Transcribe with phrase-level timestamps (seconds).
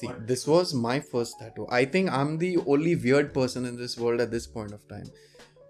[0.00, 0.26] See, what?
[0.26, 1.66] this was my first tattoo.
[1.68, 5.10] I think I'm the only weird person in this world at this point of time.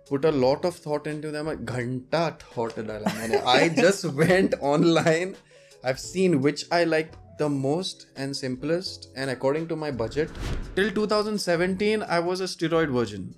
[0.09, 1.47] Put a lot of thought into them.
[1.47, 2.79] Ghanta thought
[3.47, 5.37] I just went online.
[5.83, 10.31] I've seen which I like the most and simplest, and according to my budget.
[10.77, 13.35] Till 2017, I was a steroid virgin.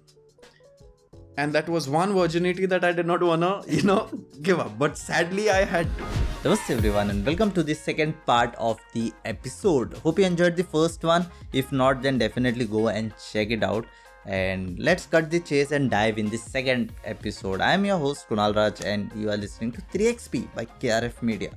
[1.38, 4.10] And that was one virginity that I did not wanna, you know,
[4.42, 4.78] give up.
[4.78, 6.04] But sadly, I had to.
[6.42, 9.94] Namaste everyone and welcome to the second part of the episode.
[9.98, 11.26] Hope you enjoyed the first one.
[11.52, 13.86] If not, then definitely go and check it out.
[14.26, 17.60] And let's cut the chase and dive in the second episode.
[17.62, 21.52] I am your host Kunal Raj and you are listening to 3XP by KRF Media.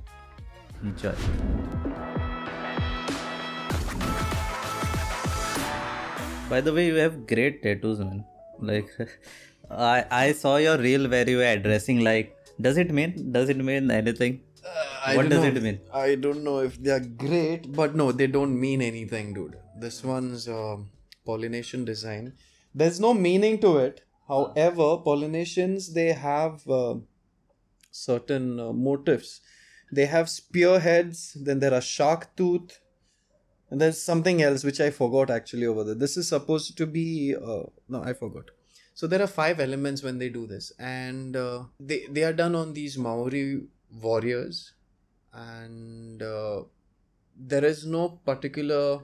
[0.82, 1.14] Enjoy.
[6.48, 8.24] By the way, you have great tattoos, man.
[8.58, 8.88] Like,
[9.70, 13.32] I I saw your reel where you were addressing like, does it mean?
[13.32, 14.40] Does it mean anything?
[15.04, 15.48] I what does know.
[15.48, 15.80] it mean?
[15.92, 19.56] I don't know if they're great, but no, they don't mean anything, dude.
[19.78, 20.76] This one's uh,
[21.24, 22.32] Polynesian design.
[22.74, 24.02] There's no meaning to it.
[24.28, 26.96] However, Polynesians they have uh,
[27.90, 29.40] certain uh, motifs.
[29.92, 31.36] They have spearheads.
[31.40, 32.80] Then there are shark tooth,
[33.70, 35.94] and there's something else which I forgot actually over there.
[35.94, 38.50] This is supposed to be uh, no, I forgot.
[38.94, 42.54] So there are five elements when they do this, and uh, they they are done
[42.54, 44.72] on these Maori warriors,
[45.32, 46.62] and uh,
[47.36, 49.00] there is no particular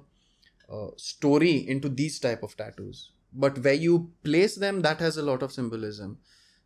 [0.73, 3.11] uh, story into these type of tattoos.
[3.35, 6.19] But where you place them, that has a lot of symbolism.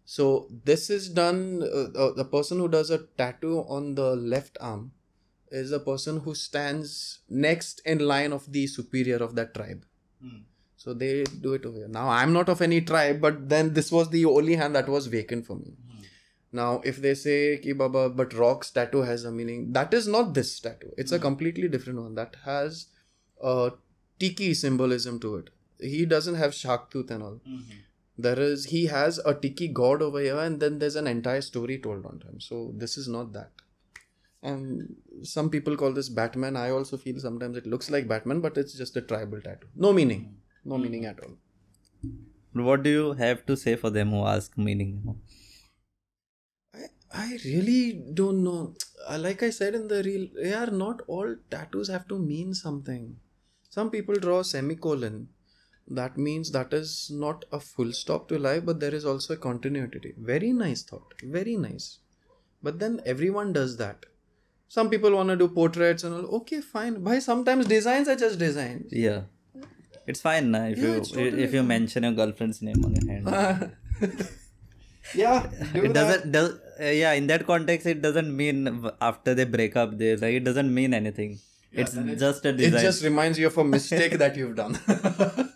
[0.04, 1.62] So this is done.
[1.62, 4.92] Uh, uh, the person who does a tattoo on the left arm
[5.50, 9.84] is a person who stands next in line of the superior of that tribe.
[10.20, 10.40] Hmm.
[10.76, 11.88] So they do it over here.
[11.88, 15.06] Now I'm not of any tribe, but then this was the only hand that was
[15.06, 15.74] vacant for me.
[15.90, 16.02] Hmm.
[16.52, 20.34] Now, if they say ki baba, but Rock's tattoo has a meaning, that is not
[20.34, 20.90] this statue.
[20.96, 21.22] It's a hmm.
[21.22, 22.86] completely different one that has
[23.42, 23.72] a
[24.18, 25.50] tiki symbolism to it.
[25.80, 27.40] He doesn't have shark tooth and all.
[28.18, 31.78] There is he has a tiki god over here, and then there's an entire story
[31.78, 32.40] told on him.
[32.40, 33.50] So this is not that.
[34.42, 36.56] And some people call this Batman.
[36.56, 39.66] I also feel sometimes it looks like Batman, but it's just a tribal tattoo.
[39.74, 40.36] No meaning.
[40.64, 40.82] No hmm.
[40.82, 41.36] meaning at all.
[42.52, 45.16] What do you have to say for them who ask meaning?
[46.74, 48.74] I, I really don't know.
[49.10, 53.16] Like I said in the reel, yeah, not all tattoos have to mean something.
[53.68, 55.28] Some people draw a semicolon.
[55.88, 59.36] That means that is not a full stop to life, but there is also a
[59.36, 60.14] continuity.
[60.18, 61.14] Very nice thought.
[61.22, 61.98] Very nice.
[62.62, 64.06] But then everyone does that.
[64.68, 66.36] Some people want to do portraits and all.
[66.36, 67.02] Okay, fine.
[67.04, 68.92] Why sometimes designs are just designs.
[68.92, 69.22] Yeah.
[70.06, 73.06] It's fine na, if Yeah, you totally if you mention your girlfriend's name on your
[73.12, 73.72] hand.
[75.14, 75.48] yeah.
[75.72, 76.50] do it doesn't does
[76.80, 80.44] uh, yeah in that context it doesn't mean after they break up they like it
[80.44, 81.38] doesn't mean anything.
[81.72, 82.78] it's just a design.
[82.78, 84.78] It just reminds you of a mistake that you've done.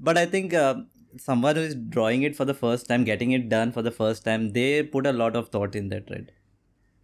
[0.00, 0.74] but I think uh,
[1.16, 4.24] someone who is drawing it for the first time, getting it done for the first
[4.24, 6.30] time, they put a lot of thought in that, right?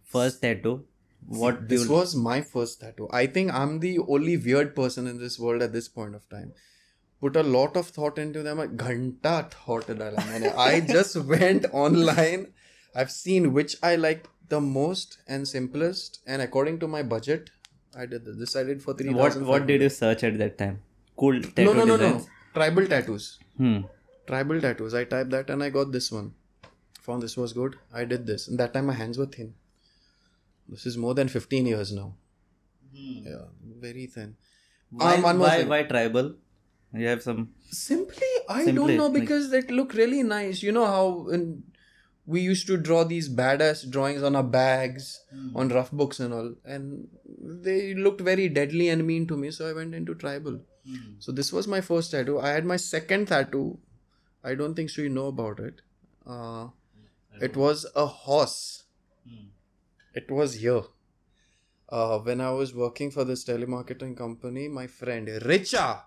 [0.09, 0.85] first tattoo?
[1.27, 1.91] What See, this you...
[1.91, 3.07] was my first tattoo.
[3.11, 6.53] I think I'm the only weird person in this world at this point of time.
[7.21, 8.57] Put a lot of thought into them.
[8.77, 9.89] Ghanta thought.
[10.57, 12.53] I just went online.
[12.95, 17.51] I've seen which I liked the most and simplest, and according to my budget,
[17.95, 18.53] I did this.
[18.53, 19.13] This for three.
[19.13, 20.81] What What did you search at that time?
[21.15, 21.97] Cool tattoo no, no, no.
[21.97, 22.25] No.
[22.53, 23.39] Tribal tattoos.
[23.57, 23.81] Hmm.
[24.27, 24.93] Tribal tattoos.
[24.93, 26.33] I typed that and I got this one.
[27.01, 27.75] Found this was good.
[27.93, 28.47] I did this.
[28.47, 29.53] And that time my hands were thin.
[30.69, 32.15] This is more than 15 years now.
[32.93, 33.45] Yeah,
[33.85, 34.35] very thin.
[34.91, 36.35] Why, Um, why, why tribal?
[36.93, 37.49] You have some.
[37.71, 40.63] Simply, I Simply, don't know like- because they look really nice.
[40.63, 41.63] You know how in,
[42.25, 45.09] we used to draw these badass drawings on our bags,
[45.55, 47.07] on rough books and all, and
[47.67, 49.51] they looked very deadly and mean to me.
[49.51, 50.59] So I went into tribal.
[51.19, 52.39] So this was my first tattoo.
[52.39, 53.77] I had my second tattoo.
[54.43, 55.81] I don't think so you know about it.
[56.25, 56.69] Uh,
[57.49, 58.83] it was a horse.
[60.13, 60.83] It was here.
[61.89, 66.01] Uh, when I was working for this telemarketing company, my friend Richa,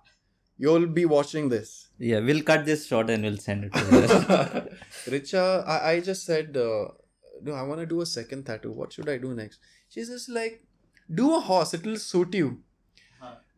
[0.57, 1.89] you'll be watching this.
[1.99, 3.81] Yeah, we'll cut this short and we'll send it to
[5.07, 5.13] you.
[5.13, 6.89] Richa, I, I just said, uh,
[7.43, 8.73] no, I want to do a second tattoo.
[8.73, 9.59] What should I do next?
[9.89, 10.63] She's just like,
[11.13, 12.61] do a horse, it will suit you.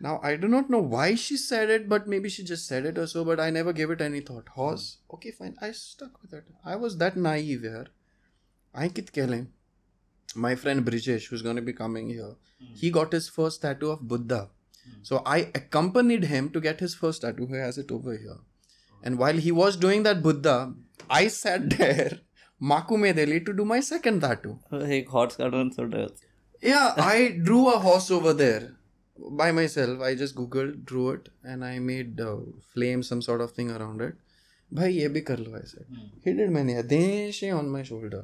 [0.01, 2.99] Now, I do not know why she said it, but maybe she just said it
[2.99, 4.49] or so, but I never gave it any thought.
[4.49, 4.99] Horse?
[5.13, 5.57] Okay, fine.
[5.63, 6.45] I stuck with it.
[6.65, 7.87] I was that naive here.
[8.75, 9.47] I kit kelim
[10.36, 12.36] My friend Brijesh, who's going to be coming here,
[12.82, 14.50] he got his first tattoo of Buddha.
[15.04, 17.48] So I accompanied him to get his first tattoo.
[17.48, 18.38] He has it over here.
[19.04, 20.74] And while he was doing that Buddha,
[21.10, 22.20] I sat there,
[22.62, 24.60] Makume Delhi, to do my second tattoo.
[24.74, 26.12] एक horse का run sort of-
[26.62, 28.76] Yeah, I drew a horse over there.
[29.38, 30.02] by myself.
[30.08, 32.36] I just googled, drew it, and I made uh,
[32.74, 34.14] flame some sort of thing around it.
[34.72, 35.86] Bhai, ye bhi kar lo, I said.
[36.24, 36.76] He did many.
[36.92, 38.22] Deshi on my shoulder,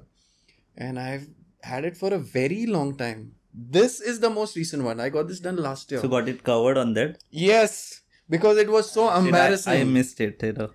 [0.78, 1.26] and I've
[1.63, 3.33] had it for a very long time.
[3.53, 5.01] This is the most recent one.
[5.01, 6.01] I got this done last year.
[6.01, 7.19] So got it covered on that.
[7.31, 9.73] yes, because it was so embarrassing.
[9.73, 10.43] I, I missed it.
[10.43, 10.71] You know.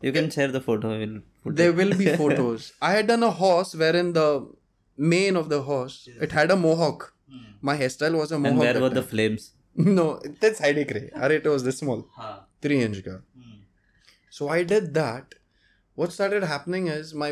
[0.00, 0.94] You can share the photo.
[0.94, 1.76] I will put there it.
[1.76, 2.72] will be photos.
[2.80, 4.48] I had done a horse wherein the
[4.96, 7.12] mane of the horse it had a mohawk.
[7.30, 7.44] Hmm.
[7.60, 8.50] My hairstyle was a mohawk.
[8.52, 9.52] And where that were the flames?
[9.74, 11.10] no, that's high degree.
[11.14, 12.40] Are it was this small, Huh.
[12.62, 13.18] three inch ka.
[13.36, 13.60] Hmm.
[14.30, 15.34] So I did that.
[15.94, 17.30] What started happening is my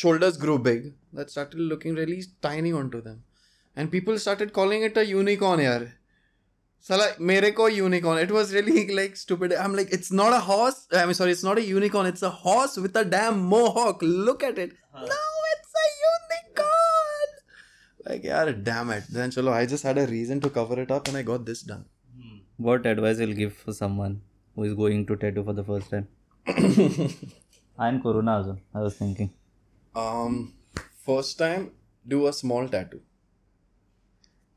[0.00, 0.92] shoulders grew big.
[1.12, 3.24] That started looking really tiny onto them,
[3.76, 5.60] and people started calling it a unicorn.
[5.66, 5.90] Yaar.
[6.86, 8.18] Sala, mere ko unicorn.
[8.22, 9.52] It was really like stupid.
[9.64, 10.78] I'm like, it's not a horse.
[11.00, 12.06] I mean, sorry, it's not a unicorn.
[12.12, 14.00] It's a horse with a damn mohawk.
[14.02, 14.72] Look at it.
[14.94, 15.12] Uh-huh.
[15.12, 15.20] No,
[15.52, 17.30] it's a unicorn.
[18.06, 19.04] Like, yeah, damn it.
[19.18, 21.62] Then, chalo, I just had a reason to cover it up, and I got this
[21.62, 21.84] done.
[22.16, 22.38] Hmm.
[22.56, 24.22] What advice you'll give for someone
[24.56, 26.08] who is going to tattoo for the first time?
[27.78, 28.58] I'm Corona also.
[28.74, 29.30] I was thinking.
[29.94, 30.54] Um,
[31.04, 31.72] first time,
[32.06, 33.00] do a small tattoo.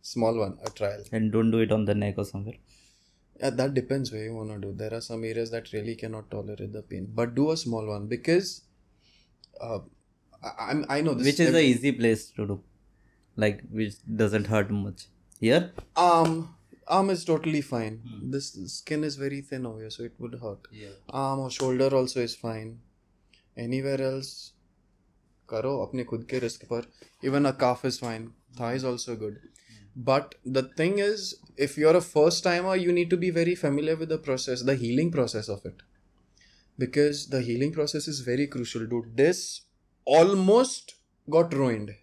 [0.02, 1.04] Small one, a trial.
[1.12, 2.56] And don't do it on the neck or somewhere.
[3.40, 4.72] Yeah, that depends where you wanna do.
[4.72, 8.08] There are some areas that really cannot tolerate the pain, but do a small one
[8.08, 8.62] because,
[9.60, 9.80] uh,
[10.44, 11.26] I, I'm I know this.
[11.26, 12.64] Which is the easy place to do?
[13.36, 15.08] Like which doesn't hurt much.
[15.40, 15.72] Here?
[15.98, 16.56] arm
[16.88, 18.02] arm is totally fine.
[18.22, 20.68] This skin is very thin over here, so it would hurt.
[20.72, 20.90] Yeah.
[21.10, 22.80] Arm or shoulder also is fine.
[23.58, 24.54] Anywhere else,
[25.49, 26.87] करो अपने खुद के risk पर.
[27.25, 28.33] Even a calf is fine.
[28.57, 29.39] Thigh is also good.
[29.97, 33.97] But the thing is, if you're a first timer, you need to be very familiar
[33.97, 35.83] with the process, the healing process of it.
[36.79, 39.17] Because the healing process is very crucial, dude.
[39.17, 39.63] This
[40.05, 40.95] almost
[41.29, 41.97] got ruined.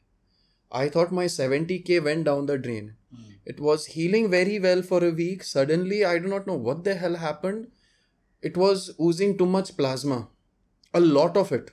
[0.71, 2.95] I thought my 70k went down the drain.
[3.45, 5.43] It was healing very well for a week.
[5.43, 7.67] Suddenly, I do not know what the hell happened.
[8.41, 10.27] It was oozing too much plasma,
[10.93, 11.71] a lot of it.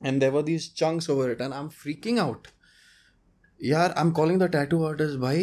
[0.00, 2.48] And there were these chunks over it, and I'm freaking out.
[3.64, 5.42] यार I am calling the tattoo artist भाई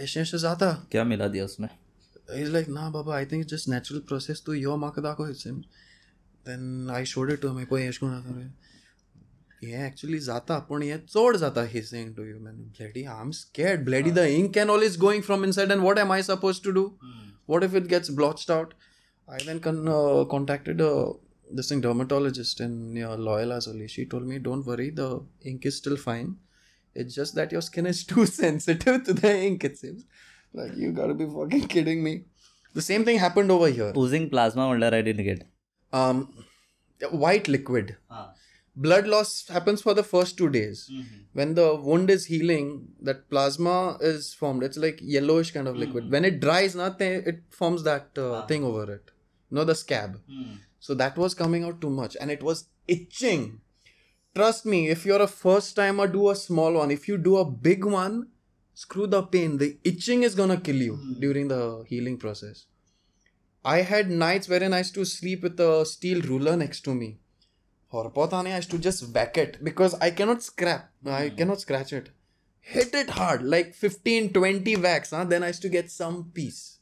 [0.00, 1.68] ऐसे ऐसे जाता क्या मिला दिया उसने
[2.34, 5.64] He's like, nah, Baba, I think it's just natural process to your makadako, it seems.
[6.44, 7.66] Then I showed it to him.
[7.72, 7.98] कोई ऐश
[9.64, 13.84] हे actually जाता पण हे चोड जाता he saying to you man bloody I'm scared
[13.88, 16.72] bloody the ink and all is going from inside and what am I supposed to
[16.78, 16.82] do
[17.52, 18.74] what if it gets blotched out
[19.28, 21.12] I then con- uh, contacted uh,
[21.51, 25.77] this thing dermatologist in your Loyola Zoli, she told me, don't worry, the ink is
[25.77, 26.37] still fine.
[26.93, 30.05] It's just that your skin is too sensitive to the ink, it seems.
[30.53, 32.23] Like, you gotta be fucking kidding me.
[32.73, 33.93] The same thing happened over here.
[33.95, 35.47] Oozing plasma under I didn't get.
[35.93, 36.33] Um,
[37.11, 37.97] white liquid.
[38.09, 38.33] Ah.
[38.75, 40.87] Blood loss happens for the first two days.
[40.91, 41.15] Mm-hmm.
[41.33, 44.61] When the wound is healing, that plasma is formed.
[44.61, 46.03] It's like yellowish kind of liquid.
[46.03, 46.13] Mm-hmm.
[46.13, 48.45] When it dries, nothing, it forms that uh, ah.
[48.45, 49.11] thing over it.
[49.49, 50.19] No, the scab.
[50.29, 53.61] Mm so that was coming out too much and it was itching.
[54.35, 56.91] Trust me, if you're a first timer, do a small one.
[56.91, 58.27] If you do a big one,
[58.73, 59.57] screw the pain.
[59.57, 61.19] The itching is gonna kill you hmm.
[61.19, 62.65] during the healing process.
[63.65, 67.17] I had nights wherein I used to sleep with a steel ruler next to me.
[67.89, 70.91] Or I used to just whack it because I cannot scrap.
[71.05, 71.35] I hmm.
[71.35, 72.11] cannot scratch it.
[72.61, 75.23] Hit it hard, like 15, 20 whacks, huh?
[75.23, 76.76] then I used to get some peace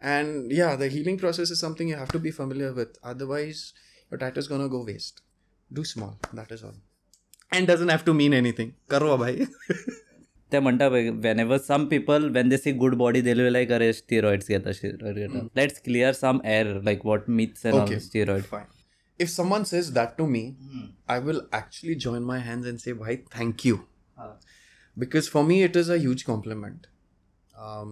[0.00, 2.96] And yeah, the healing process is something you have to be familiar with.
[3.02, 3.72] Otherwise,
[4.10, 5.20] your tattoo is gonna go waste.
[5.72, 6.78] Do small, that is all.
[7.52, 8.74] And doesn't have to mean anything.
[8.88, 9.34] Karo bhai.
[10.52, 13.90] ते म्हणटा पळय whenever some people when they see good body they'll be like अरे
[13.98, 17.98] steroids घेता steroid घेता let's clear some air like what myths and Okay.
[17.98, 18.66] all steroid Fine.
[19.24, 20.42] If someone says that to me,
[21.14, 23.78] I will actually join my hands and say, Bhai, thank you.
[25.02, 26.86] because for me it is a huge compliment
[27.66, 27.90] um,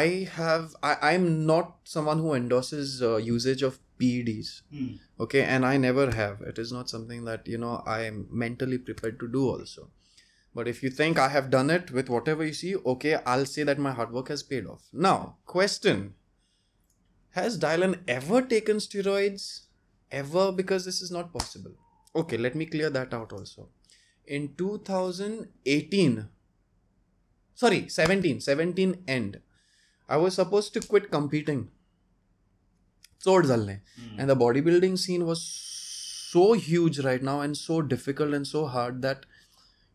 [0.00, 4.62] i have I, i'm not someone who endorses uh, usage of peds
[5.20, 5.42] okay?
[5.42, 6.40] And i never have.
[6.52, 9.90] It is not something that you know i am mentally prepared to do also.
[10.54, 13.62] But if you think i have done it with whatever you see okay i'll say
[13.68, 14.88] that my hard work has paid off.
[14.92, 16.14] Now question.
[17.36, 19.46] Has dylan ever taken steroids?
[20.10, 20.52] Ever?
[20.52, 21.72] Because this is not possible.
[22.14, 23.68] Okay let me clear that out also.
[24.26, 26.28] In 2018
[27.54, 29.40] sorry 17 17 end
[30.08, 31.70] I was supposed to quit competing.
[33.18, 33.80] Sword zalne.
[34.00, 34.18] Mm.
[34.18, 35.42] And the bodybuilding scene was
[36.32, 39.26] so huge right now and so difficult and so hard that,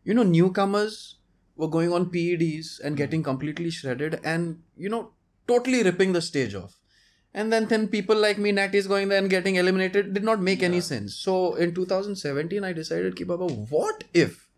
[0.04, 1.16] you know, newcomers
[1.56, 2.96] were going on PEDs and hmm.
[2.96, 5.10] getting completely shredded and, you know,
[5.48, 6.76] totally ripping the stage off.
[7.34, 10.40] And then, then people like me, Natty, is going there and getting eliminated did not
[10.40, 11.14] make any sense.
[11.14, 14.48] So in 2017, I decided, Ki Baba, what if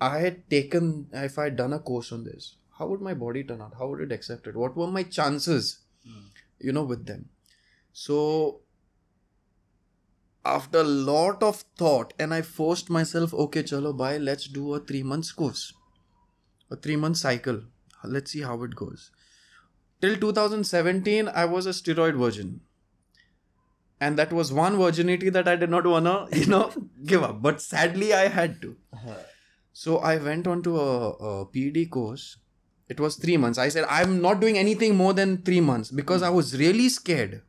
[0.00, 2.56] I had taken, if I had done a course on this?
[2.80, 3.74] How would my body turn out?
[3.78, 4.56] How would it accept it?
[4.56, 6.28] What were my chances, hmm.
[6.58, 7.28] you know, with them?
[7.92, 8.62] So
[10.44, 14.80] after a lot of thought, and I forced myself, okay, chalo, bye, let's do a
[14.80, 15.74] three months course,
[16.70, 17.62] a three month cycle.
[18.02, 19.10] Let's see how it goes.
[20.00, 22.60] Till 2017, I was a steroid virgin.
[24.00, 26.72] And that was one virginity that I did not wanna, you know,
[27.04, 27.42] give up.
[27.42, 28.76] But sadly, I had to.
[28.94, 29.16] Uh-huh.
[29.74, 32.38] So I went on to a, a PED course.
[32.90, 33.56] It was three months.
[33.56, 37.42] I said, I'm not doing anything more than three months because I was really scared.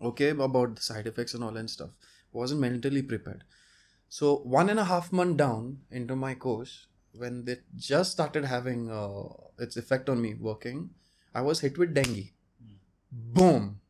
[0.00, 1.90] Okay, about the side effects and all and stuff.
[2.32, 3.44] Wasn't mentally prepared.
[4.08, 8.90] So one and a half month down into my course, when they just started having
[8.90, 9.24] uh,
[9.58, 10.90] its effect on me working,
[11.34, 12.30] I was hit with dengue.
[13.12, 13.80] Boom,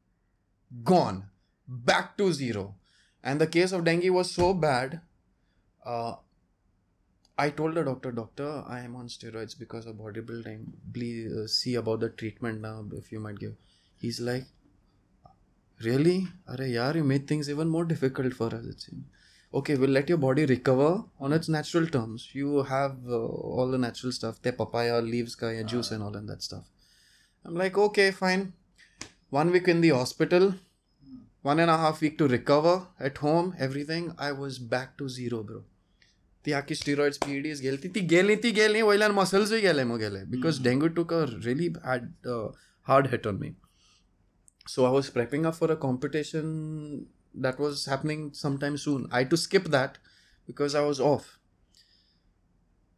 [0.82, 1.28] gone,
[1.68, 2.74] back to zero.
[3.22, 5.02] And the case of dengue was so bad.
[5.84, 6.14] Uh,
[7.40, 10.66] I told the doctor, doctor, I am on steroids because of bodybuilding.
[10.92, 13.54] Please uh, see about the treatment now if you might give.
[14.00, 14.44] He's like,
[15.84, 16.26] really?
[16.48, 18.64] Are yaar, you made things even more difficult for us.
[18.64, 19.04] It seems.
[19.54, 22.28] Okay, we'll let your body recover on its natural terms.
[22.32, 26.28] You have uh, all the natural stuff, the papaya leaves, ka, juice and all and
[26.28, 26.64] that stuff.
[27.44, 28.52] I'm like, okay, fine.
[29.30, 30.54] One week in the hospital,
[31.42, 34.14] one and a half week to recover at home, everything.
[34.18, 35.62] I was back to zero, bro.
[36.47, 40.61] ती आखी steroids PDs गेली ती गेली ती गेली वयल्यान मसल्सूय गेले मग गेले because
[40.63, 42.11] dengue took a really had
[42.87, 43.53] hard hit on me
[44.69, 46.49] so I was prepping up for a competition
[47.35, 49.07] that was happening sometime soon.
[49.11, 49.97] I had to skip that
[50.47, 51.39] because I was off.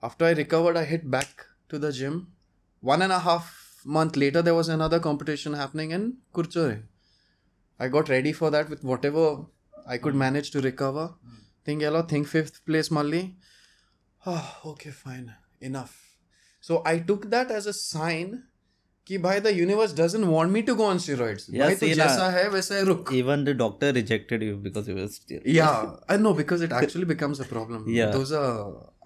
[0.03, 2.33] After I recovered, I hit back to the gym.
[2.81, 6.83] One and a half month later, there was another competition happening in Kurchore.
[7.79, 9.45] I got ready for that with whatever
[9.87, 11.11] I could manage to recover.
[11.65, 13.23] Think yellow, think fifth place Malli.
[14.25, 15.33] Oh, okay, fine.
[15.61, 15.95] Enough.
[16.59, 18.35] So I took that as a sign
[19.07, 21.97] कि भाई the universe doesn't want me to go on steroids Yeah, भाई तो see
[21.97, 25.43] ना- जैसा है वैसा है रुक Even the doctor rejected you because you were still.
[25.55, 25.75] Yeah,
[26.15, 27.83] I know because it actually becomes a problem.
[27.97, 28.13] Yeah.
[28.15, 28.55] Those are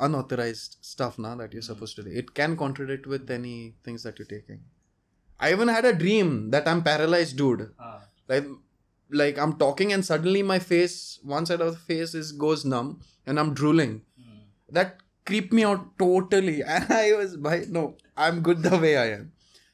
[0.07, 2.15] unauthorized stuff now that you're supposed to do.
[2.23, 3.55] It can contradict with any
[3.87, 4.61] things that you're taking.
[5.47, 7.65] I even had a dream that I'm paralyzed, dude.
[8.33, 8.47] Like,
[9.13, 13.01] like I'm talking and suddenly my face, one side of the face is goes numb
[13.25, 14.01] and I'm drooling.
[14.71, 16.61] That creeped me out totally.
[16.63, 19.31] And I was, bhai, no, I'm good the way I am.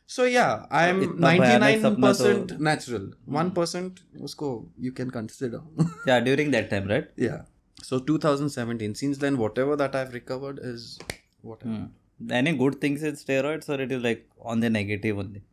[0.07, 3.05] So yeah, I'm इतना भयानक सपना 99% तो- natural.
[3.29, 5.61] 1% उसको you can consider.
[6.07, 7.07] Yeah, during that time, right?
[7.17, 7.41] Yeah.
[7.81, 8.93] So 2017.
[8.95, 10.99] Since then, whatever that I've recovered is
[11.41, 11.73] whatever.
[11.73, 12.31] Hmm.
[12.31, 15.43] Any good things in steroids or it is like on the negative only?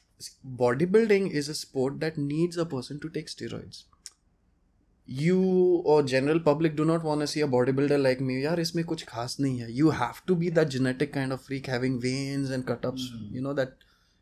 [0.45, 3.83] bodybuilding is a sport that needs a person to take steroids.
[5.05, 5.39] You
[5.85, 9.05] or general public do not want to see a bodybuilder like me yaar isme kuch
[9.11, 9.67] khas nahi hai.
[9.81, 13.31] You have to be that genetic kind of freak having veins and cut ups mm.
[13.31, 13.77] you know that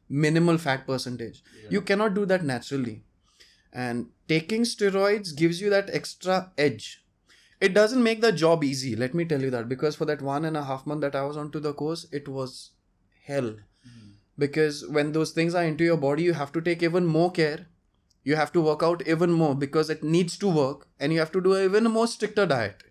[0.09, 1.41] minimal fat percentage.
[1.63, 1.69] Yeah.
[1.71, 3.03] you cannot do that naturally.
[3.73, 7.03] And taking steroids gives you that extra edge.
[7.59, 10.45] It doesn't make the job easy let me tell you that because for that one
[10.45, 12.71] and a half month that i was onto the course it was
[13.25, 13.55] hell.
[14.37, 17.67] Because when those things are into your body, you have to take even more care.
[18.23, 21.31] You have to work out even more because it needs to work, and you have
[21.33, 22.83] to do an even more stricter diet.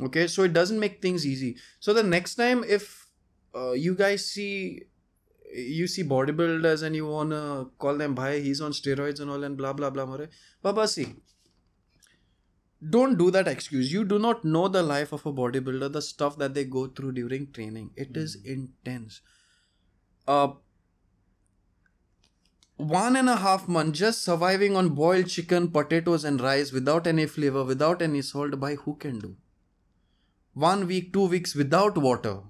[0.00, 1.56] Okay, so it doesn't make things easy.
[1.80, 3.06] So the next time, if
[3.54, 4.84] uh, you guys see
[5.54, 9.56] you see bodybuilders and you wanna call them bhai he's on steroids and all and
[9.56, 10.28] blah blah blah more
[10.62, 11.06] baba see
[12.94, 16.38] don't do that excuse you do not know the life of a bodybuilder the stuff
[16.38, 19.20] that they go through during training it is intense
[20.28, 20.48] uh
[22.76, 27.26] one and a half month just surviving on boiled chicken potatoes and rice without any
[27.26, 29.36] flavor without any salt by who can do?
[30.54, 32.40] One week two weeks without water.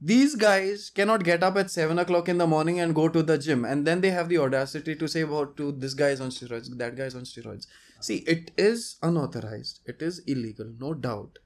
[0.00, 3.36] These guys cannot get up at 7 o'clock in the morning and go to the
[3.36, 6.30] gym and then they have the audacity to say about to this guy is on
[6.30, 7.66] steroids that guy is on steroids.
[8.00, 9.80] See it is unauthorized.
[9.86, 11.40] It is illegal no doubt.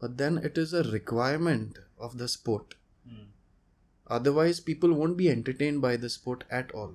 [0.00, 2.74] But then it is a requirement of the sport
[4.18, 6.94] otherwise people won't be entertained by the sport at all.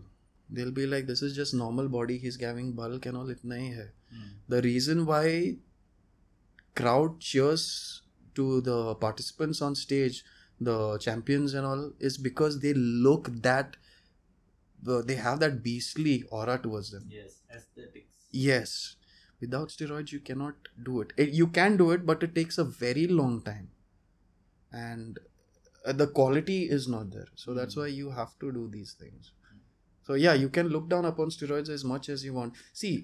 [0.49, 2.17] They'll be like this is just normal body.
[2.17, 3.31] He's giving bulk and all.
[3.35, 3.87] Itna hi hai.
[4.55, 5.57] The reason why
[6.81, 7.67] crowd cheers
[8.35, 10.23] to the participants on stage
[10.59, 13.75] the champions and all is because they look that
[14.87, 17.09] uh, they have that beastly aura towards them.
[17.09, 18.27] Yes, aesthetics.
[18.31, 18.95] yes.
[19.39, 21.13] Without steroids you cannot do it.
[21.15, 23.69] it you can do it but it takes a very long time.
[24.71, 25.19] And
[25.87, 27.27] uh, the quality is not there.
[27.35, 29.31] So that's why you have to do these things.
[30.07, 32.53] So yeah you can look down upon steroids as much as you want.
[32.73, 32.95] See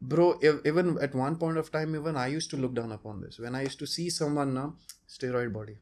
[0.00, 3.20] bro ev- even at one point of time even i used to look down upon
[3.20, 3.38] this.
[3.44, 4.66] When i used to see someone now
[5.18, 5.78] steroid body.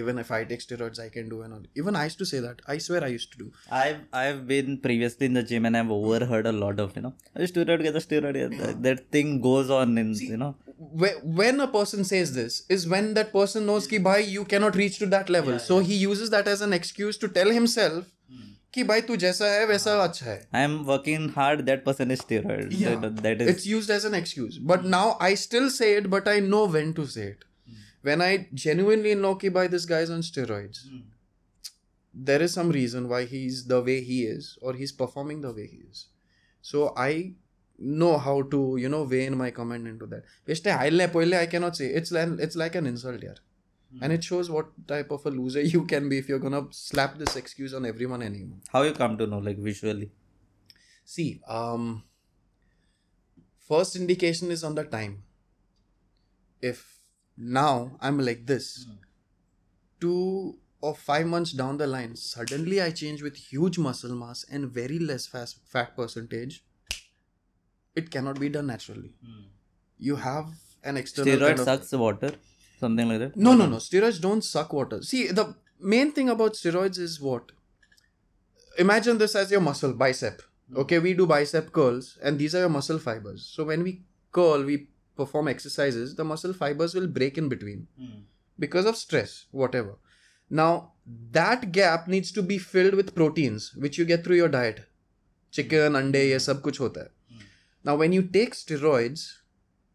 [0.00, 1.68] Even if I take steroids, I can do and.
[1.76, 2.60] Even I used to say that.
[2.66, 3.52] I swear I used to do.
[3.70, 7.12] I've I've been previously in the gym and I've overheard a lot of you know
[7.36, 10.54] "Oh, steroid get the steroid get the-" that thing goes on in you know
[11.39, 14.99] When a person says this, is when that person knows ki bhai you cannot reach
[14.99, 15.57] to that level.
[15.59, 18.05] so he uses that as an excuse to tell himself
[18.75, 22.73] कि भाई तू जैसा है वैसा अच्छा है I'm working hard that person is steroid
[22.79, 22.95] Yeah.
[23.03, 26.27] that, that is it's used as an excuse but now i still say it but
[26.33, 27.45] i know when to say it
[28.09, 28.31] when i
[28.65, 30.83] genuinely know ki bhai this guy is on steroids
[32.29, 35.67] there is some reason why he's the way he is or he's performing the way
[35.73, 36.05] he is
[36.73, 37.11] so i
[37.84, 40.24] know how to you know weigh in my comment into that.
[40.48, 41.86] Veshte haile poile i cannot say.
[41.86, 43.36] It's like it's like an insult here
[44.00, 47.18] and it shows what type of a loser you can be if you're gonna slap
[47.18, 48.58] this excuse on everyone anymore.
[48.70, 50.10] How you come to know like visually?
[51.04, 52.04] See, um,
[53.68, 55.24] first indication is on the time.
[56.60, 57.00] If
[57.36, 58.86] now I'm like this,
[60.00, 64.70] two or five months down the line, suddenly I change with huge muscle mass and
[64.70, 66.64] very less fast, fat percentage,
[67.95, 69.13] it cannot be done naturally.
[69.97, 70.47] You have
[70.83, 72.31] an external steroid kind of- sucks water
[72.79, 73.77] something like that no, no, no.
[73.77, 75.01] Steroids don't suck water.
[75.01, 77.51] See, the main thing about steroids is what?
[78.77, 80.41] Imagine this as your muscle, bicep.
[80.75, 83.51] Okay, we do bicep curls, and these are your muscle fibers.
[83.55, 87.87] So when we curl, we perform exercises, the muscle fibers will break in between
[88.59, 89.97] because of stress, whatever.
[90.49, 90.93] Now,
[91.31, 94.85] that gap needs to be filled with proteins, which you get through your diet.
[95.51, 97.09] Chicken, ande, ये सब कुछ होता है.
[97.84, 99.38] now, when you take steroids,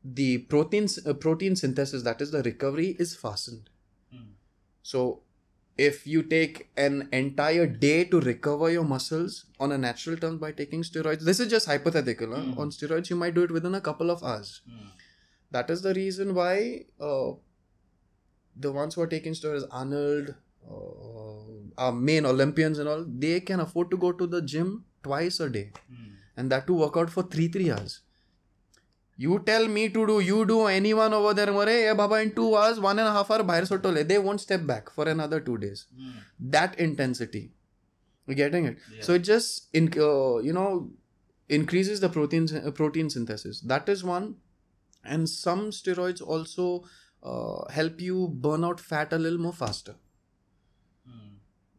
[0.04, 3.70] the proteins, uh, protein synthesis, that is the recovery, is fastened.
[4.84, 5.22] So,
[5.78, 10.52] if you take an entire day to recover your muscles on a natural term by
[10.52, 12.36] taking steroids, this is just hypothetical.
[12.36, 12.46] huh?
[12.58, 14.62] On steroids, you might do it within a couple of hours.
[15.52, 17.32] That is the reason why uh,
[18.56, 20.36] the ones who are taking steroids, Arnold,
[20.70, 25.40] uh, our main Olympians and all, they can afford to go to the gym twice
[25.40, 25.72] a day,
[26.38, 28.02] and that to work out for three three hours.
[29.20, 32.56] You tell me to do, you do anyone over there, mare, yeah, baba, in two
[32.56, 34.08] hours, one and a half hour, bahar sotole.
[34.08, 35.86] They won't step back for another two days.
[36.40, 37.52] That intensity.
[38.28, 38.78] You getting it?
[39.02, 40.92] So it just, in, uh, you know,
[41.50, 43.62] increases the protein, uh, protein synthesis.
[43.62, 44.36] That is one.
[45.04, 46.84] And some steroids also
[47.24, 49.96] uh, help you burn out fat a little more faster.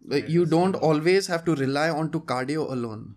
[0.05, 3.17] Like you don't always have to rely on to cardio alone.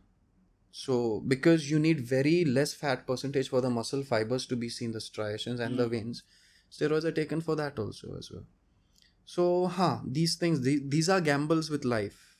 [0.72, 4.92] So because you need very less fat percentage for the muscle fibers to be seen,
[4.92, 5.92] the striations and the hmm.
[5.92, 6.24] veins,
[6.72, 8.46] steroids are taken for that also as well.
[9.26, 12.36] So, huh, these things, these, these are gambles with life.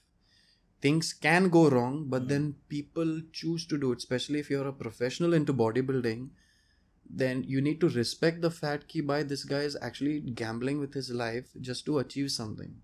[0.82, 2.52] Things can go wrong, but then hmm.
[2.70, 6.30] people choose to do it, especially if you're a professional into bodybuilding.
[7.14, 10.94] Then you need to respect the fact ki by this guy is actually gambling with
[10.94, 12.76] his life just to achieve something.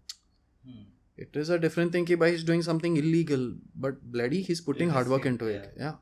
[0.66, 0.97] Hmm.
[1.18, 4.90] It is a different thing ki by he's doing something illegal, but bloody he's putting
[4.90, 5.74] hard work into it.
[5.78, 5.96] Yeah.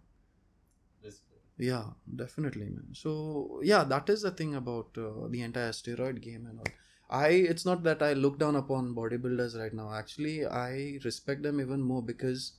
[1.57, 1.83] Yeah,
[2.15, 2.87] definitely, man.
[2.93, 6.73] So yeah, that is the thing about uh, the entire steroid game and all.
[7.09, 9.93] I it's not that I look down upon bodybuilders right now.
[9.93, 12.53] Actually, I respect them even more because,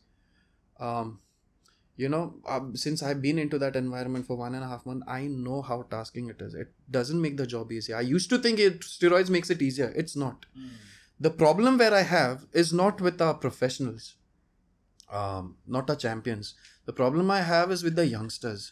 [0.81, 1.21] um,
[1.97, 5.03] you know, um, since I've been into that environment for one and a half month,
[5.07, 6.55] I know how tasking it is.
[6.55, 7.93] It doesn't make the job easy.
[7.93, 9.93] I used to think it steroids makes it easier.
[9.95, 10.47] It's not
[11.20, 14.16] The problem where I have is not with our professionals,
[15.10, 16.54] um, not our champions.
[16.86, 18.72] The problem I have is with the youngsters.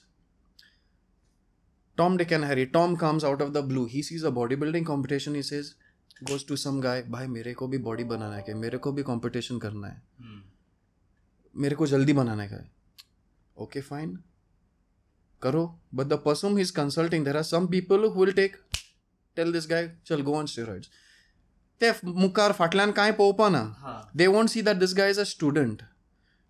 [1.97, 2.65] Tom, Dick, and Harry.
[2.65, 3.85] Tom comes out of the blue.
[3.85, 5.35] He sees a bodybuilding competition.
[5.35, 5.75] He says,
[6.23, 9.03] goes to some guy, भाई मेरे को भी body बनाना है क्या मेरे को भी
[9.03, 10.01] competition करना है
[11.55, 12.69] मेरे को जल्दी बनाने का है
[13.63, 14.17] ओके फाइन
[15.41, 15.63] करो
[15.95, 18.57] but the person he is consulting there are some people who will take
[19.35, 20.89] tell this guy चल गो ऑन स्टेरॉइड्स
[21.81, 23.63] ते मुखार फाटल्यान कांय पळोवपा ना
[24.21, 25.83] they won't see that this guy is a student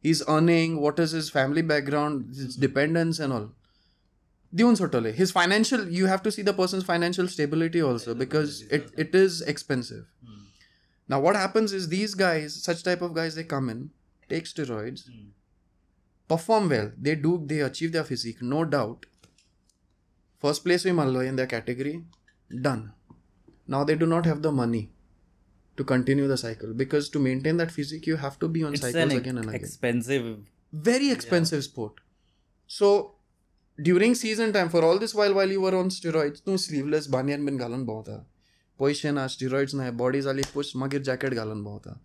[0.08, 3.47] he's earning what is his family background his dependents and all
[4.60, 8.88] दिवन सोडटले his financial you have to see the person's financial stability also because it,
[9.03, 10.05] it is expensive
[11.13, 13.84] now what happens is these guys such type of guys they come in
[14.34, 15.03] take steroids
[16.34, 19.05] perform well they do they achieve their physique no doubt
[20.45, 21.95] first place we mallo in their category
[22.69, 22.84] done
[23.75, 24.84] now they do not have the money
[25.77, 28.82] to continue the cycle because to maintain that physique you have to be on it's
[28.82, 30.25] cycles an again and again expensive
[30.73, 32.01] very expensive sport
[32.67, 32.89] so
[33.79, 37.45] during season time for all this while while you were on steroids तूं sleeveless banian
[37.45, 38.17] been घालून भोंवता
[38.79, 41.99] पयशे ना steroids ना body जाली push मागीर jacket घालून भोंवता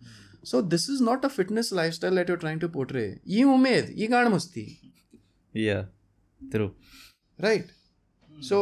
[0.45, 4.07] so this is not a fitness lifestyle that your trying to portray ही उमेद ही
[4.07, 4.67] गाण मस्ती
[5.55, 5.83] yeah
[6.53, 6.75] true
[7.39, 7.69] right
[8.41, 8.57] so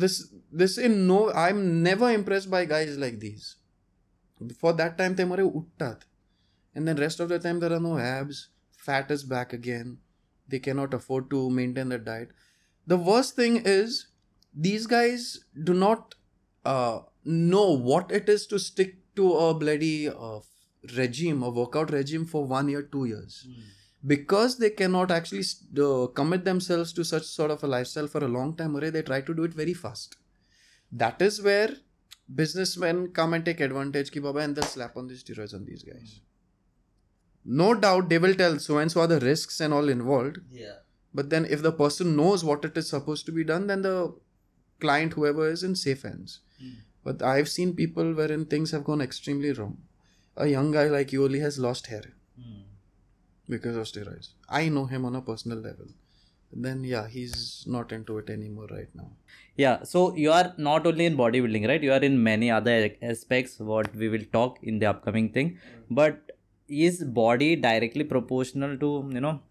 [0.00, 0.16] this
[0.62, 3.18] this in no i'm never impressed by guys like
[4.59, 6.01] For that time, they mare uttat.
[6.75, 8.49] And then rest of the time, there are no abs.
[8.77, 9.97] Fat is back again.
[10.47, 12.29] They cannot afford to maintain their diet.
[12.87, 14.07] The worst thing is,
[14.53, 16.15] these guys do not
[16.65, 20.39] uh, know what it is to stick to a bloody uh,
[20.95, 23.45] regime, a workout regime for one year, two years.
[24.07, 25.43] Because they cannot actually
[25.77, 29.21] uh, commit themselves to such sort of a lifestyle for a long time, they try
[29.21, 30.15] to do it very fast.
[30.91, 31.75] That is where
[32.33, 35.83] businessmen come and take advantage, ki baba, and they'll slap on the steroids on these
[35.83, 36.21] guys.
[37.45, 40.39] No doubt they will tell so and so are the risks and all involved.
[40.51, 40.75] Yeah.
[41.13, 44.13] But then, if the person knows what it is supposed to be done, then the
[44.79, 46.41] client, whoever is in safe hands.
[46.59, 46.73] Hmm.
[47.03, 49.79] But I've seen people wherein things have gone extremely wrong.
[50.37, 52.03] A young guy like you only has lost hair
[52.39, 52.61] hmm.
[53.47, 54.29] because of steroids.
[54.47, 55.87] I know him on a personal level
[56.51, 59.09] then yeah he's not into it anymore right now.
[59.55, 61.83] Yeah so you are not only in bodybuilding right?
[61.83, 65.51] You are in many other aspects what we will talk in the upcoming thing.
[65.51, 65.83] Mm.
[65.89, 66.31] But
[66.67, 69.41] is body directly proportional to you know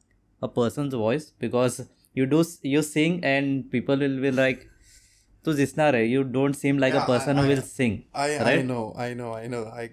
[0.42, 1.32] a person's voice?
[1.38, 4.68] Because you do you sing and people will be like
[5.44, 8.28] to jisna you don't seem like yeah, a person I, I, who will sing I,
[8.38, 8.58] right?
[8.58, 9.64] I know i know i know.
[9.64, 9.90] I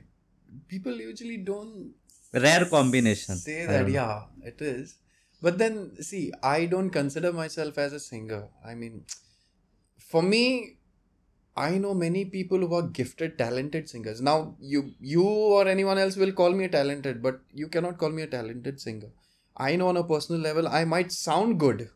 [0.68, 1.94] people usually don't
[2.34, 4.96] rare combination say that yeah it is
[5.42, 8.48] but then see i don't consider myself as a singer.
[8.66, 9.06] I mean
[9.98, 10.78] for me
[11.58, 14.22] i know many people who are gifted talented singers.
[14.22, 18.10] Now you you or anyone else will call me a talented but you cannot call
[18.10, 19.10] me a talented singer.
[19.58, 21.90] I know on a personal level i might sound good.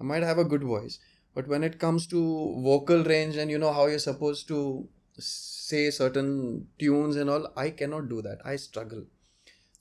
[0.00, 0.98] I might have a good voice.
[1.34, 5.90] But when it comes to vocal range and you know how you're supposed to say
[5.90, 8.38] certain tunes and all i cannot do that.
[8.44, 9.04] I struggle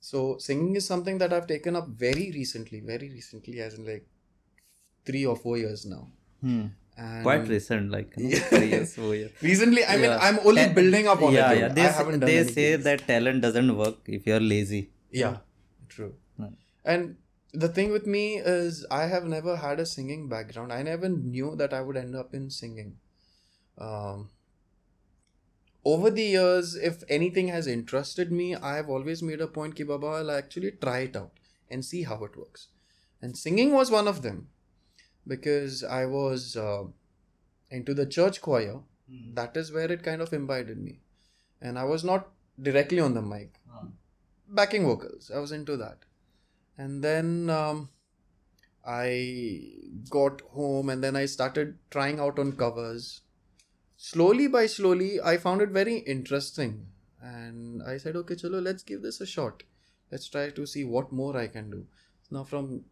[0.08, 4.06] so singing is something that I've taken up very recently, very recently, as in like
[5.10, 6.04] three or four years now.
[6.42, 6.66] Hmm.
[7.04, 8.40] And quite recent like Yeah.
[8.52, 10.20] three years four years Recently, I mean, Yeah.
[10.28, 11.60] I'm only Ta- building up on yeah, it.
[11.62, 11.68] yeah.
[11.80, 14.82] They, I s- haven't done they say that talent doesn't work if you're lazy.
[15.24, 15.38] Yeah,
[15.96, 16.14] true.
[16.38, 16.54] Hmm.
[16.94, 17.16] And
[17.66, 20.72] the thing with me is, I have never had a singing background.
[20.78, 22.96] I never knew that I would end up in singing.
[23.90, 24.30] Um,
[25.86, 29.84] over the years, if anything has interested me, I have always made a point, ki
[29.84, 31.32] Baba, I'll actually try it out
[31.70, 32.68] and see how it works.
[33.22, 34.48] And singing was one of them
[35.28, 36.84] because I was uh,
[37.70, 38.80] into the church choir.
[39.36, 41.00] That is where it kind of imbibed in me.
[41.62, 42.30] And I was not
[42.62, 43.60] directly on the mic,
[44.50, 45.32] backing vocals.
[45.34, 46.00] I was into that.
[46.78, 47.90] And then um,
[48.86, 49.74] I
[50.10, 53.22] got home and then I started trying out on covers.
[53.98, 56.88] Slowly by slowly, I found it very interesting.
[57.22, 59.64] And I said, okay, chalo, let's give this a shot.
[60.12, 61.86] Let's try to see what more I can do.
[62.30, 62.86] Now, from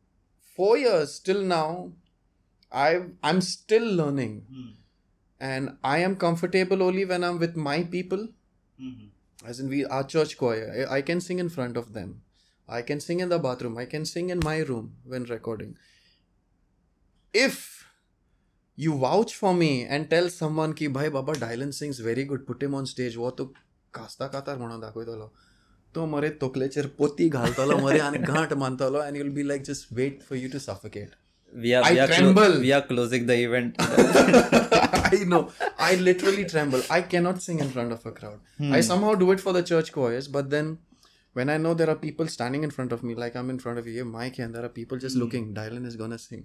[0.55, 1.91] four years till now,
[2.71, 4.71] I I'm still learning, hmm.
[5.39, 8.29] and I am comfortable only when I'm with my people.
[8.81, 9.47] Mm-hmm.
[9.47, 12.21] As in we our church choir I, I can sing in front of them.
[12.67, 13.77] I can sing in the bathroom.
[13.77, 15.75] I can sing in my room when recording.
[17.33, 17.82] If
[18.76, 22.62] you vouch for me and tell someone ki bhai baba dylan sings very good put
[22.62, 23.44] him on stage वो तो
[23.94, 25.30] कास्ता कातार म्हणून दाखवतलो
[25.94, 30.22] तो मरे तोकलेचेर पोती घालतलो मरे आनी घांट मानतलो and you'll be like just wait
[30.28, 31.16] for you to suffocate
[31.64, 32.54] We are I we are, tremble.
[32.62, 33.76] we are closing the event.
[33.78, 35.38] I know.
[35.78, 36.82] I literally tremble.
[36.96, 38.40] I cannot sing in front of a crowd.
[38.78, 40.68] I somehow do it for the church choirs, but then
[41.32, 43.78] when I know there are people standing in front of me, like I'm in front
[43.78, 46.44] of you, Mike, and there are people just looking, Dylan is gonna sing.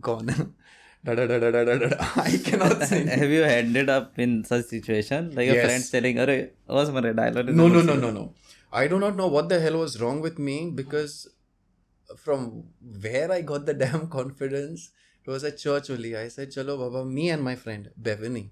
[0.00, 0.28] Gone.
[1.03, 1.97] da, da, da, da, da, da, da.
[2.15, 3.07] I cannot sing.
[3.07, 5.33] Have you ended up in such situation?
[5.35, 7.49] Like your friend telling, Are, was my dialogue?
[7.49, 8.33] No, no, no, no, no.
[8.71, 11.27] I do not know what the hell was wrong with me because
[12.17, 12.63] from
[13.01, 14.91] where I got the damn confidence,
[15.25, 16.15] it was at church only.
[16.15, 18.49] I said, Chalo, Baba, me and my friend, Bevani,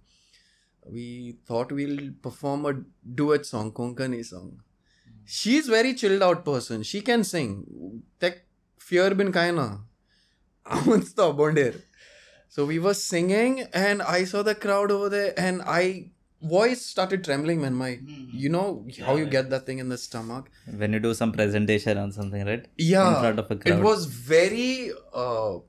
[0.86, 2.74] we thought we'll perform a
[3.16, 4.62] duet song, Konkani song.
[5.26, 6.82] She's very chilled out person.
[6.82, 8.02] She can sing.
[8.20, 8.46] Tek
[8.80, 9.82] fear bin kaina.
[10.66, 11.82] Amunsta bondir.
[12.50, 16.10] So we were singing and I saw the crowd over there and I
[16.42, 18.26] voice started trembling when my hmm.
[18.32, 20.50] you know how you get that thing in the stomach.
[20.66, 22.66] When you do some presentation on something, right?
[22.76, 23.10] Yeah.
[23.10, 25.60] In front of a It was very uh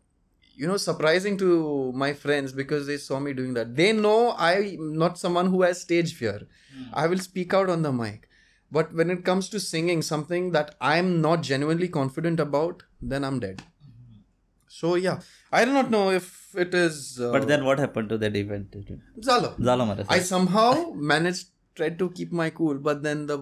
[0.54, 3.76] you know surprising to my friends because they saw me doing that.
[3.76, 6.46] They know I'm not someone who has stage fear.
[6.74, 6.84] Hmm.
[6.94, 8.26] I will speak out on the mic.
[8.72, 13.38] But when it comes to singing something that I'm not genuinely confident about, then I'm
[13.38, 13.62] dead.
[13.84, 14.20] Hmm.
[14.66, 15.20] So yeah,
[15.52, 17.20] I do not know if it is.
[17.20, 18.76] Uh, But then what happened to that event?
[19.20, 19.58] Zalo.
[19.58, 20.04] Mara.
[20.08, 23.38] I somehow managed tried to keep my cool, but then the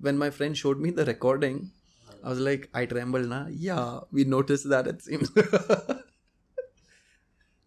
[0.00, 1.70] when my friend showed me the recording,
[2.22, 3.46] I was like, I trembled na.
[3.50, 5.30] Yeah, we noticed that it seems.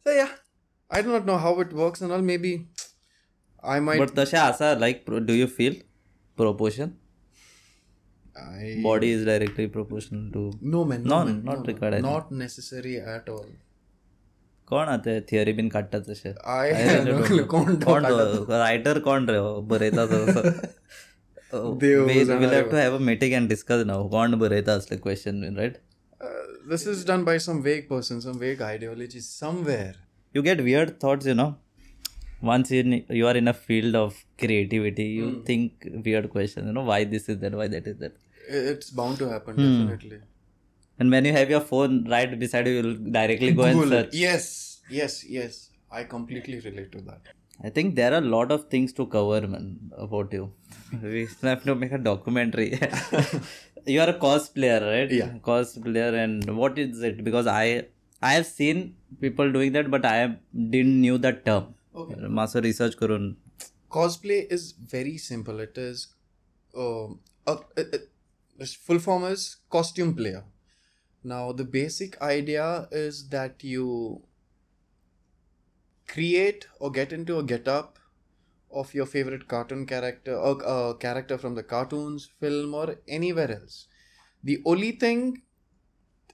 [0.05, 0.29] so yeah,
[0.89, 2.21] I do not know how it works and all.
[2.21, 2.67] Maybe
[3.63, 3.97] I might.
[3.99, 5.75] But Tasha Asa, like, do you feel
[6.37, 6.97] proportion
[8.44, 10.40] I body is directly proportional to
[10.76, 13.46] no man, No, no, man, not no, required, I not necessary at all.
[14.70, 17.44] कोण आता theory been काडटा तशे I have no clue.
[17.54, 18.04] कोण तो कोण
[18.50, 20.06] writer कोण रे हो बरयता
[21.52, 24.96] तो देव विल जाणारे have to have a meeting and discuss नाव कोण बरयता असले
[25.06, 25.76] question been right
[26.20, 29.94] Uh, this is done by some vague person, some vague ideology somewhere.
[30.36, 31.48] you get weird thoughts you know
[32.41, 36.83] once in, you are in a field of creativity you think weird questions you know
[36.91, 38.13] why this is that why that is that
[38.57, 39.65] It's bound to happen, Hmm.
[39.65, 40.19] definitely.
[40.99, 44.13] and when you have your phone right beside you you'll directly go and search.
[44.13, 44.45] Yes,
[44.89, 45.69] yes, yes.
[45.91, 47.21] I completely relate to that.
[47.67, 49.65] i think there are a lot of things to cover man
[50.05, 50.43] about you
[51.13, 52.67] we have to make a documentary
[53.93, 55.31] you are a cosplayer right Yeah.
[55.49, 57.65] cosplayer and what is it because i
[58.29, 58.77] i have seen
[59.25, 60.17] people doing that but i
[60.75, 61.65] didn't knew that term
[62.38, 63.32] master research करून
[63.94, 65.60] Cosplay is very simple.
[65.64, 66.00] It is,
[66.84, 68.10] um, a, it, it-
[68.64, 70.44] its full form is costume player.
[71.32, 74.24] Now, the basic idea is that you
[76.08, 77.98] create or get into a get up
[78.70, 83.88] of your favorite cartoon character or a character from the cartoons, film, or anywhere else.
[84.42, 85.42] The only thing,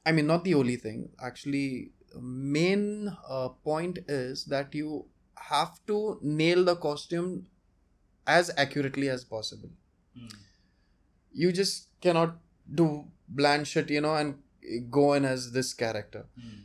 [0.07, 6.20] I mean, not the only thing, actually, main uh, point is that you have to
[6.22, 7.48] nail the costume
[8.28, 9.70] as accurately as possible.
[10.18, 10.28] Hmm.
[11.34, 12.38] You just cannot
[12.74, 14.36] do bland shit, you know, and
[14.90, 16.26] go in as this character.
[16.40, 16.62] Hmm.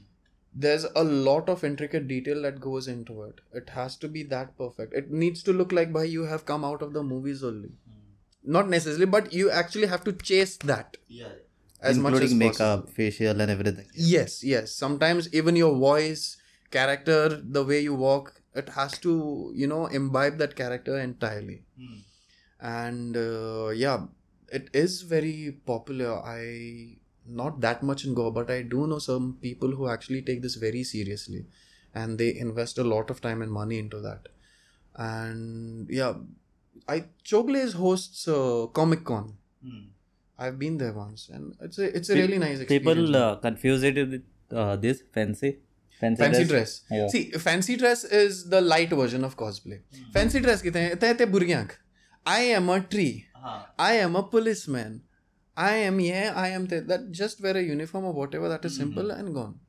[0.52, 3.40] There's a lot of intricate detail that goes into it.
[3.52, 4.94] It has to be that perfect.
[4.94, 7.68] It needs to look like by you have come out of the movies only.
[7.68, 8.52] Hmm.
[8.52, 10.96] Not necessarily, but you actually have to chase that
[11.82, 12.76] as much as including possible.
[12.76, 14.72] makeup facial and everything Yes, yes.
[14.72, 16.36] Sometimes even your voice,
[16.70, 21.62] character, the way you walk, it has to, you know, imbibe that character entirely.
[22.60, 24.06] And uh, yeah,
[24.52, 26.20] it is very popular.
[26.22, 30.42] I not that much in Goa, but I do know some people who actually take
[30.42, 31.46] this very seriously,
[31.94, 34.28] and they invest a lot of time and money into that.
[34.94, 36.14] And yeah,
[36.88, 39.36] I Chogles hosts uh, Comic Con.
[40.38, 42.86] I've been there once, and it's a it's a really nice experience.
[42.86, 45.58] people uh, confuse it with uh, this fancy
[45.99, 46.81] fancy, fancy dress.
[46.91, 47.07] Yeah.
[47.07, 49.81] See, fancy dress is the light version of cosplay.
[50.13, 51.71] Fancy dress कितें ते ते भुरग्यांक.
[52.27, 53.25] I am a tree.
[53.77, 55.03] I am a policeman.
[55.55, 56.87] I am yeah, I am that.
[56.87, 58.49] That just wear a uniform or whatever.
[58.49, 59.59] That is simple and gone.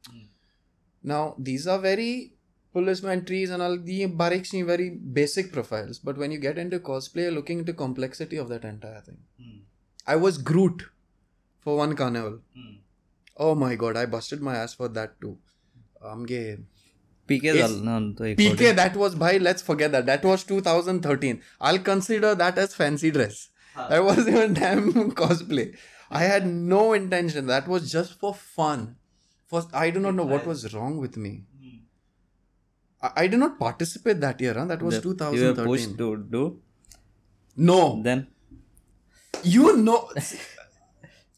[1.03, 2.33] Now these are very
[2.73, 5.99] policeman trees and all the barikshi very basic profiles.
[5.99, 9.19] But when you get into cosplay, you're looking into complexity of that entire thing.
[10.07, 10.85] I was Groot
[11.61, 12.41] for one carnival.
[13.37, 15.39] Oh my god, I busted my ass for that too.
[16.13, 16.57] I'm gay.
[17.29, 20.05] PK It's- झालं ना तो एक PK, that was by let's forget that.
[20.11, 21.41] That was 2013.
[21.61, 23.41] I'll consider that as fancy dress.
[23.93, 25.65] That was even damn cosplay.
[26.11, 27.47] I had no intention.
[27.47, 28.85] That was just for fun.
[29.53, 31.33] For I do not know what was wrong with me.
[33.03, 34.55] I, I did not participate that year.
[34.61, 34.65] Huh?
[34.73, 35.97] That was you were pushed 2013.
[35.99, 36.45] to do
[37.57, 38.27] No, then
[39.57, 40.01] you know.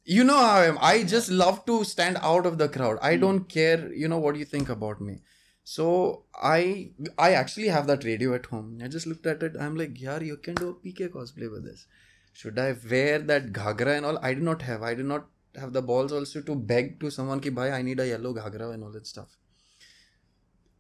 [0.06, 0.78] you know how I am.
[0.82, 3.00] I just love to stand out of the crowd.
[3.02, 3.22] I hmm.
[3.22, 5.22] don't care, you know, what you think about me.
[5.64, 8.80] So I I actually have that radio at home.
[8.84, 9.54] I just looked at it.
[9.60, 11.86] I'm like, yeah, you can do a PK cosplay with this.
[12.34, 14.20] Should I wear that ghagra and all?
[14.22, 14.84] I do not have.
[14.84, 18.00] I do not have the balls also to beg to someone ki bhai, I need
[18.00, 19.38] a yellow ghagra and all that stuff.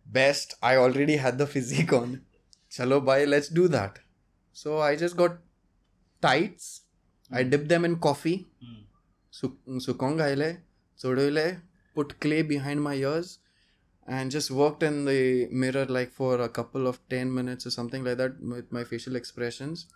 [0.05, 2.21] Best, I already had the physique on.
[2.71, 3.99] Chalo bhai, let's do that.
[4.51, 5.38] So I just got
[6.21, 6.81] tights.
[7.31, 7.49] I hmm.
[7.49, 8.47] dipped them in coffee.
[8.62, 8.81] Hmm.
[9.39, 10.50] Suk- mm, sukong gaile,
[11.02, 11.62] chodoile,
[11.96, 13.39] put clay behind my ears,
[14.06, 18.04] and just worked in the mirror like for a couple of 10 minutes or something
[18.04, 19.88] like that with my facial expressions.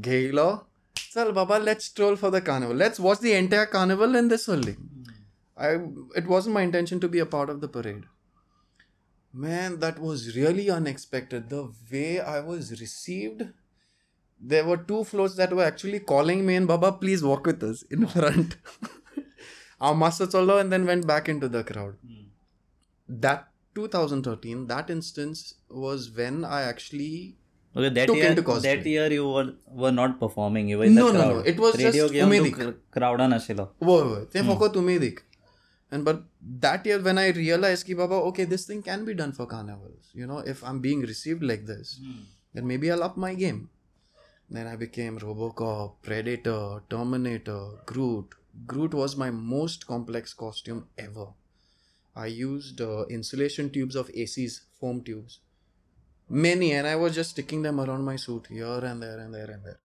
[0.00, 2.74] Gailo, Chal Baba, let's stroll for the carnival.
[2.74, 4.76] Let's watch the entire carnival in this only.
[5.56, 5.78] I
[6.16, 8.04] it wasn't my intention to be a part of the parade.
[9.32, 11.50] Man, that was really unexpected.
[11.50, 13.42] The way I was received,
[14.40, 17.82] there were two floors that were actually calling me and Baba, please walk with us
[17.90, 18.56] in front.
[19.80, 21.96] Our master solo and then went back into the crowd.
[22.06, 22.26] Mm.
[23.08, 27.36] That 2013, that instance was when I actually
[27.76, 28.62] okay, that took year, into cosplay.
[28.62, 31.28] That year you were, were not performing, you were in no, the crowd.
[31.28, 32.76] No, no, it was Radio just umedik.
[32.90, 33.70] crowd on ashilo.
[33.80, 34.74] Wo, mm.
[34.74, 35.20] umedik.
[35.90, 36.24] And but
[36.60, 40.10] that year when I realized ki Baba, okay, this thing can be done for carnivals.
[40.12, 42.22] You know, if I'm being received like this, mm.
[42.52, 43.68] then maybe I'll up my game.
[44.50, 48.34] Then I became Robocop, Predator, Terminator, Groot.
[48.66, 51.28] Groot was my most complex costume ever.
[52.14, 55.40] I used uh, insulation tubes of ACs, foam tubes.
[56.28, 59.50] Many, and I was just sticking them around my suit here and there and there
[59.50, 59.80] and there.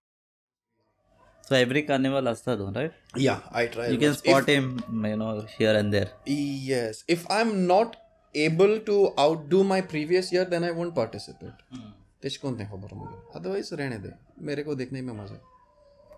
[1.47, 2.93] So every carnival asta though, right?
[3.15, 3.87] Yeah, I try.
[3.87, 6.11] You can spot if, him, you know, here and there.
[6.25, 7.03] Yes.
[7.07, 7.95] If I'm not
[8.35, 11.65] able to outdo my previous year, then I won't participate.
[11.73, 11.93] Mm.
[12.22, 14.10] तेच कोणते खबर मुझे otherwise रहने दे
[14.46, 15.40] मेरे को देखने में मजा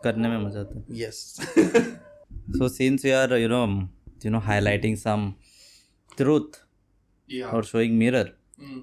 [0.04, 0.84] करने में मजा आता है.
[1.02, 1.24] Yes
[2.58, 3.62] So since you are, you know,
[4.24, 5.24] you know, highlighting some
[6.20, 6.58] truth
[7.36, 8.26] yeah or showing mirror,
[8.66, 8.76] Mm.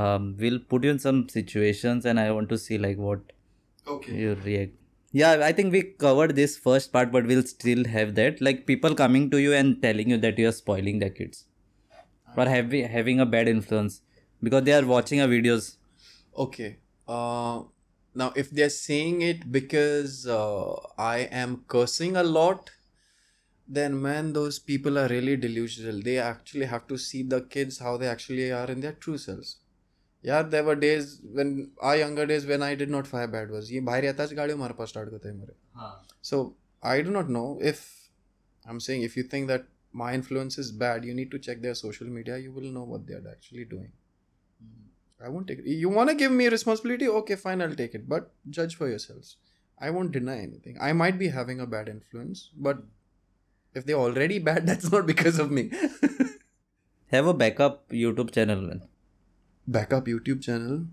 [0.00, 3.32] um, we'll put you in some situations, and I want to see like what
[3.94, 4.76] okay you react.
[5.20, 8.40] Yeah, I think we covered this first part, but we'll still have that.
[8.48, 11.42] Like people coming to you and telling you that you are spoiling their kids,
[12.36, 13.98] or having having a bad influence
[14.48, 15.70] because they are watching our videos.
[16.36, 16.78] okay
[17.08, 17.62] uh
[18.14, 22.70] now if they're saying it because uh, i am cursing a lot
[23.68, 27.96] then man those people are really delusional they actually have to see the kids how
[27.96, 29.58] they actually are in their true selves
[30.22, 33.70] yeah there were days when our younger days when i did not fire bad was
[33.72, 35.54] ये बाहर आता गाड़ी हमारे पास start करते हैं मेरे
[36.30, 36.40] so
[36.82, 37.84] i do not know if
[38.66, 41.74] i'm saying if you think that my influence is bad you need to check their
[41.74, 43.90] social media you will know what they are actually doing
[45.23, 45.67] I won't take it.
[45.67, 47.07] You want to give me responsibility?
[47.07, 48.07] Okay, fine, I'll take it.
[48.09, 49.37] But judge for yourselves.
[49.79, 50.77] I won't deny anything.
[50.79, 52.83] I might be having a bad influence, but
[53.73, 55.71] if they're already bad, that's not because of me.
[57.11, 58.81] Have a backup YouTube channel, man.
[59.67, 60.85] Backup YouTube channel.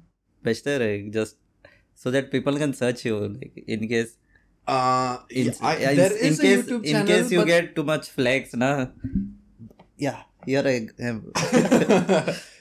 [0.44, 1.36] Best है just
[1.94, 4.18] so that people can search you like in case
[4.72, 7.74] Uh, in, I, in, there in is a case YouTube in case you but- get
[7.76, 8.68] too much flags, na.
[10.02, 10.74] Yeah, here I
[11.08, 11.16] am.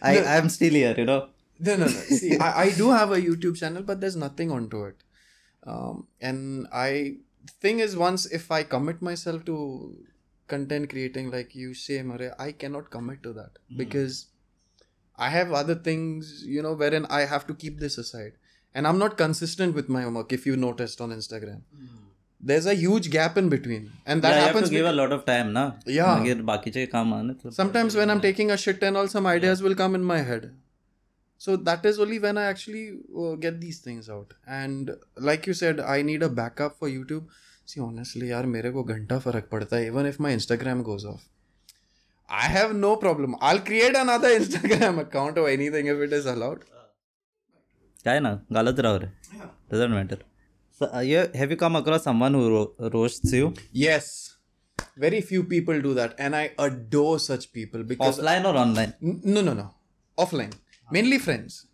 [0.02, 1.20] I I am still here, you know.
[1.62, 1.92] No, no, no.
[2.22, 4.96] See, I, I do have a YouTube channel, but there's nothing onto it.
[5.66, 7.18] Um, and I
[7.60, 9.96] thing is, once if I commit myself to
[10.48, 13.78] content creating, like you say, Mare, I cannot commit to that mm.
[13.78, 14.28] because
[15.18, 18.34] I have other things, you know, wherein I have to keep this aside.
[18.74, 20.32] And I'm not consistent with my homework.
[20.34, 21.62] If you noticed on Instagram.
[21.76, 22.02] Mm.
[22.50, 24.98] there's a huge gap in between and that yeah, happens you have to give a
[25.00, 26.24] lot of time na yeah
[27.58, 29.68] sometimes when i'm taking a shit and all some ideas yeah.
[29.68, 30.48] will come in my head
[31.45, 32.85] so that is only when i actually
[33.23, 34.93] uh, get these things out and
[35.31, 37.27] like you said i need a backup for youtube
[37.73, 41.27] see honestly यार मेरे को घंटा फर्क पड़ता है even if my instagram goes off
[42.29, 46.65] i have no problem i'll create another instagram account or anything if it is allowed
[48.05, 49.11] काय ना घालत राव रे
[49.73, 50.19] doesn't matter.
[50.79, 53.47] So, uh, you, have you come across someone who ro- roasts you
[53.85, 54.09] yes
[55.05, 58.93] very few people do that and i adore such people because offline or online?
[59.13, 59.67] N- No, no, no.
[60.25, 60.53] Offline.
[60.92, 61.68] Mainly friends.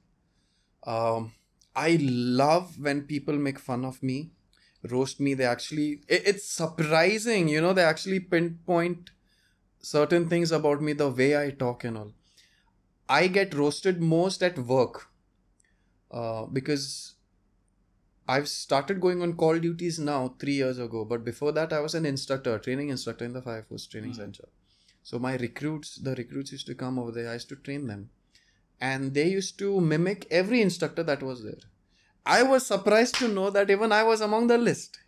[0.85, 1.33] Um,
[1.75, 4.31] I love when people make fun of me,
[4.89, 5.33] roast me.
[5.33, 9.11] They actually, i- it's surprising, you know, they actually pinpoint
[9.81, 12.13] certain things about me, the way I talk and all.
[13.09, 15.07] I get roasted most at work
[16.11, 17.15] uh, because
[18.27, 21.95] I've started going on call duties now three years ago, but before that, I was
[21.95, 24.47] an instructor, training instructor in the Fire Force Training Center.
[25.03, 27.29] So my recruits, the recruits used to come over there.
[27.29, 28.09] I used to train them,
[28.79, 31.59] and they used to mimic every instructor that was there.
[32.25, 34.99] I was surprised to know that even I was among the list.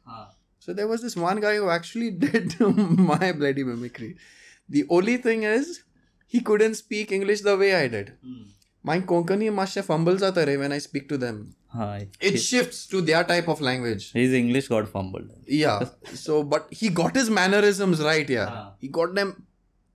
[0.59, 4.15] So there was this one guy who actually did my bloody mimicry.
[4.67, 5.83] The only thing is,
[6.27, 8.13] he couldn't speak English the way I did.
[8.83, 11.55] My Konkani masha fumbles out when I speak to them.
[11.75, 14.11] हाँ It shifts to their type of language.
[14.13, 15.29] his English got fumbled.
[15.47, 15.85] Yeah.
[16.13, 18.27] So, but he got his mannerisms right.
[18.27, 18.47] Yeah.
[18.49, 18.73] Ah.
[18.79, 19.45] He got them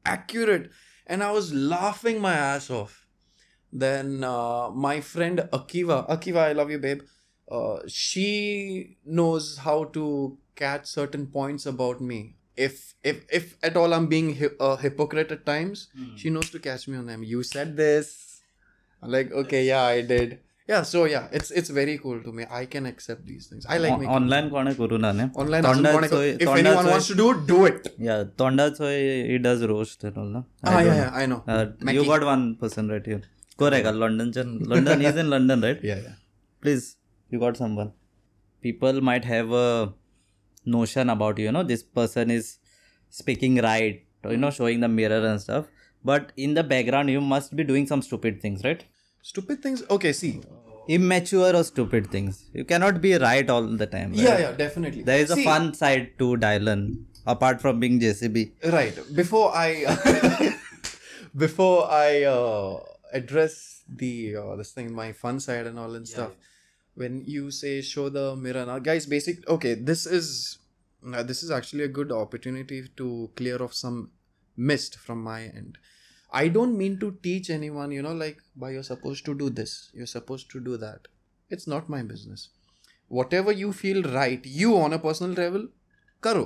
[0.05, 0.71] accurate,
[1.07, 3.04] and I was laughing my ass off.
[3.74, 7.02] Then uh, my friend Akiva, Akiva, I love you, babe.
[7.52, 12.36] Uh, she knows how to catch certain points about me.
[12.56, 16.60] If if if at all I'm being hi- a hypocrite at times, she knows to
[16.60, 17.24] catch me on them.
[17.24, 18.42] You said this.
[19.02, 20.40] I'm like, okay, yeah, I did.
[20.68, 22.46] Yeah, so yeah, it's it's very cool to me.
[22.58, 23.66] I can accept these things.
[23.76, 25.64] I like making online कोणे करू ना ने online.
[25.68, 27.88] doesn't wanna go- तोंडाचो- if anyone wants to do it, do it.
[28.10, 28.90] yeah तोंडाचो
[29.32, 31.40] he does roast and all ना Ah, I yeah, don't yeah, I know.
[31.48, 31.56] know.
[31.56, 33.22] Uh, you got one person right here
[33.63, 34.33] correct London
[34.73, 36.15] London is in London right Yeah, yeah.
[36.63, 36.97] please
[37.31, 37.93] you got someone
[38.67, 39.93] people might have a
[40.77, 42.59] notion about you you know this person is
[43.21, 43.97] speaking right
[44.33, 45.67] you know showing the mirror and stuff
[46.11, 48.85] but in the background you must be doing some stupid things right
[49.27, 49.83] Stupid things.
[49.95, 50.33] Okay, see.
[50.95, 54.21] immature or stupid things you cannot be right all the time right?
[54.27, 55.03] Yeah, yeah, definitely.
[55.03, 56.83] there is a fun side to Dylan
[57.35, 58.43] apart from being JCB
[58.75, 58.99] Right.
[59.21, 59.69] Before I,
[61.45, 62.81] before I uh,
[63.15, 66.33] address the uh, this thing, my fun side and all and stuff.
[67.03, 69.49] When you say show the mirror, now guys, basic.
[69.49, 70.59] Okay, this is
[71.15, 74.11] uh, this is actually a good opportunity to clear off some
[74.57, 75.79] mist from my end.
[76.33, 79.91] I don't mean to teach anyone, you know, like, by you're supposed to do this,
[79.95, 81.09] you're supposed to do that.
[81.51, 82.49] It's not my business.
[83.17, 85.65] whatever you feel right you on a personal level
[86.27, 86.45] karo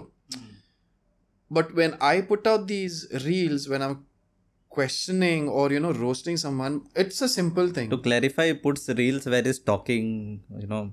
[1.50, 4.04] but when i put out these reels when i'm
[4.68, 9.42] questioning or you know roasting someone it's a simple thing To clarify, puts reels where
[9.42, 10.92] he's talking, you know,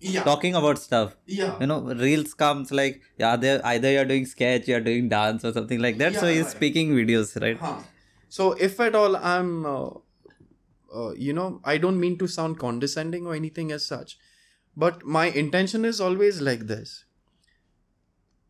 [0.00, 1.16] yeah talking about stuff.
[1.26, 5.44] yeah You know, reels comes like yeah, they either you're doing sketch, you're doing dance
[5.44, 6.14] or something like that.
[6.16, 6.50] so he's right.
[6.56, 7.58] speaking videos, right?
[7.58, 7.78] Huh.
[8.28, 9.90] So if at all I'm, uh,
[10.94, 14.18] uh, you know, I don't mean to sound condescending or anything as such,
[14.76, 17.04] but my intention is always like this.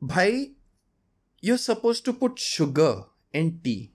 [0.01, 0.53] Bhai,
[1.41, 3.92] you're supposed to put sugar in tea.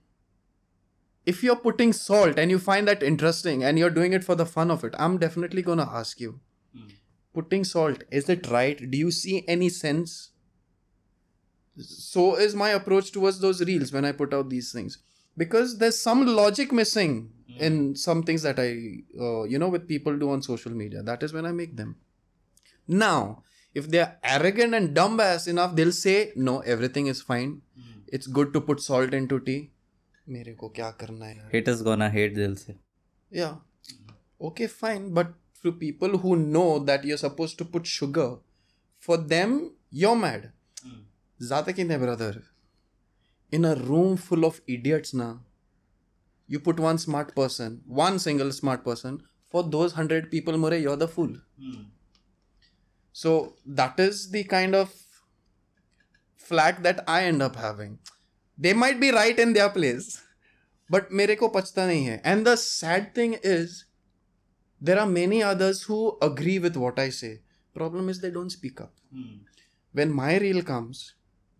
[1.30, 4.46] If you're putting salt and you find that interesting and you're doing it for the
[4.46, 6.40] fun of it, I'm definitely gonna ask you.
[6.76, 6.88] Hmm.
[7.34, 8.90] Putting salt, is it right?
[8.90, 10.30] Do you see any sense?
[11.76, 14.98] So is my approach towards those reels when I put out these things
[15.38, 17.62] because there's some logic missing hmm.
[17.62, 18.68] in some things that I,
[19.18, 21.02] uh, you know, with people do on social media.
[21.02, 21.96] That is when I make them.
[22.88, 27.62] Now, if they're arrogant and dumbass enough, they'll say, no, everything is fine.
[27.76, 28.00] Hmm.
[28.08, 29.70] It's good to put salt into tea.
[30.28, 32.74] मेरे को क्या करना है haters gonna hate दिल से।
[33.32, 33.50] या
[34.40, 35.32] okay fine but
[35.64, 38.36] for people who know that you are suppose to put sugar
[39.02, 39.60] for them
[39.94, 40.50] your mad
[41.40, 42.42] ज़्यादा किन है brother
[43.52, 45.28] in a room full of idiots ना
[46.48, 49.18] you put one smart person one single smart person
[49.54, 51.40] for those hundred people more you are the fool
[53.14, 53.34] so
[53.80, 54.94] that is the kind of
[56.50, 57.96] flat that I end of having
[58.58, 60.18] they might be right in their place
[60.90, 63.76] but मेरे को पछता नहीं है। And the sad thing is
[64.80, 67.28] there are many others who agree with what I say
[67.74, 68.94] problem is they don't speak up
[69.94, 71.04] when my reel comes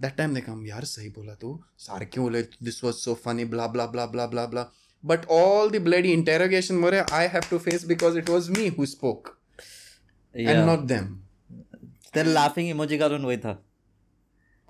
[0.00, 2.42] that time they come यार सही बोला तू। सार क्यों बोले?
[2.42, 4.66] This was so funny blah blah blah blah blah blah
[5.04, 8.86] but all the bloody interrogation more I have to face because it was me who
[8.86, 9.36] spoke
[10.34, 11.14] and not them
[12.14, 13.62] their laughing emoji का रोन वही था।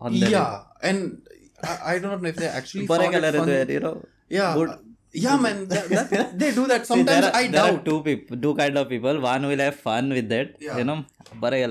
[0.01, 0.51] Yeah
[0.89, 1.28] and
[1.63, 2.87] I, I don't know if they actually.
[2.93, 3.53] found it funny.
[3.53, 4.05] There, you know.
[4.29, 4.55] Yeah.
[4.55, 4.71] Good.
[4.71, 4.77] Uh,
[5.13, 6.87] yeah, man, that, that, they do that.
[6.87, 7.85] Sometimes See, are, I doubt.
[7.85, 9.21] two people, two kind of people.
[9.21, 10.77] One will have fun with that, yeah.
[10.77, 11.05] you know.
[11.41, 11.67] But i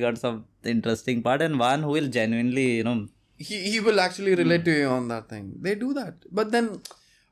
[0.00, 3.06] got some interesting part, and one who will genuinely, you know,
[3.38, 5.54] he he will actually relate to you on that thing.
[5.60, 6.82] They do that, but then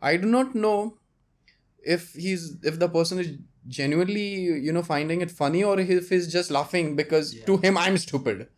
[0.00, 0.94] I do not know
[1.82, 3.32] if he's if the person is
[3.68, 4.28] genuinely
[4.66, 7.44] you know finding it funny or if he's just laughing because yeah.
[7.44, 8.48] to him I'm stupid.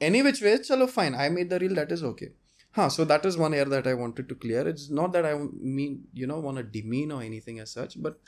[0.00, 1.14] Any which way, chalo fine.
[1.14, 1.74] I made the reel.
[1.74, 2.30] That is okay.
[2.78, 4.68] Huh, so that is one air that I wanted to clear.
[4.68, 8.20] It's not that I mean, you know, want to demean or anything as such, but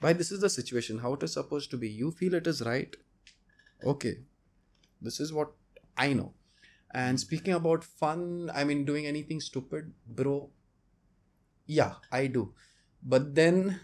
[0.00, 1.88] why this is the situation, how it is supposed to be.
[1.88, 2.96] You feel it is right.
[3.84, 4.16] Okay.
[5.00, 5.52] This is what
[5.96, 6.32] I know.
[6.92, 10.50] And speaking about fun, I mean, doing anything stupid, bro,
[11.66, 12.52] yeah, I do.
[13.00, 13.78] But then,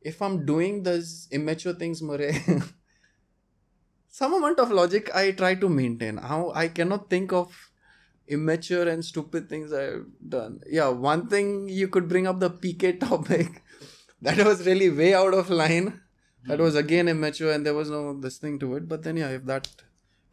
[0.00, 2.36] if I'm doing those immature things, Murray,
[4.08, 6.18] some amount of logic I try to maintain.
[6.18, 7.72] How I cannot think of
[8.28, 10.60] immature and stupid things I've done.
[10.68, 13.62] Yeah, one thing you could bring up the PK topic.
[14.22, 16.00] that was really way out of line.
[16.46, 18.88] That was again immature and there was no this thing to it.
[18.88, 19.68] But then yeah, if that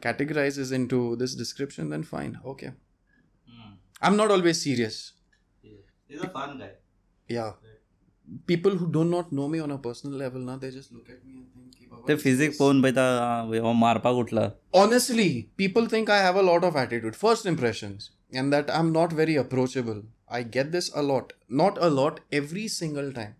[0.00, 2.38] categorizes into this description, then fine.
[2.44, 2.72] Okay.
[3.48, 3.72] Hmm.
[4.00, 5.12] I'm not always serious.
[6.06, 6.70] he's a fun guy.
[7.28, 7.52] Yeah.
[8.46, 11.24] People who do not know me on a personal level now, they just look at
[11.26, 11.53] me and think, "Ki Baba,
[12.03, 16.63] ते this physique is-" पाहून बैठा मारपाक उठला Honestly, people think I have a lot
[16.63, 17.19] of attitude.
[17.25, 18.09] First impressions.
[18.39, 20.01] And that I'm not very approachable.
[20.37, 21.33] I get this a lot.
[21.61, 23.35] Not a lot, every single time.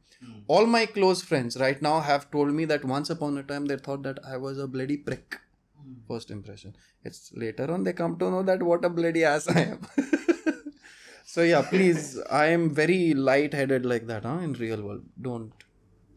[0.47, 3.77] All my close friends right now have told me that once upon a time they
[3.77, 5.37] thought that I was a bloody prick.
[6.07, 6.75] First impression.
[7.03, 9.85] It's later on they come to know that what a bloody ass I am.
[11.25, 14.39] so yeah, please, I am very light-headed like that, huh?
[14.39, 15.05] In real world.
[15.21, 15.53] Don't.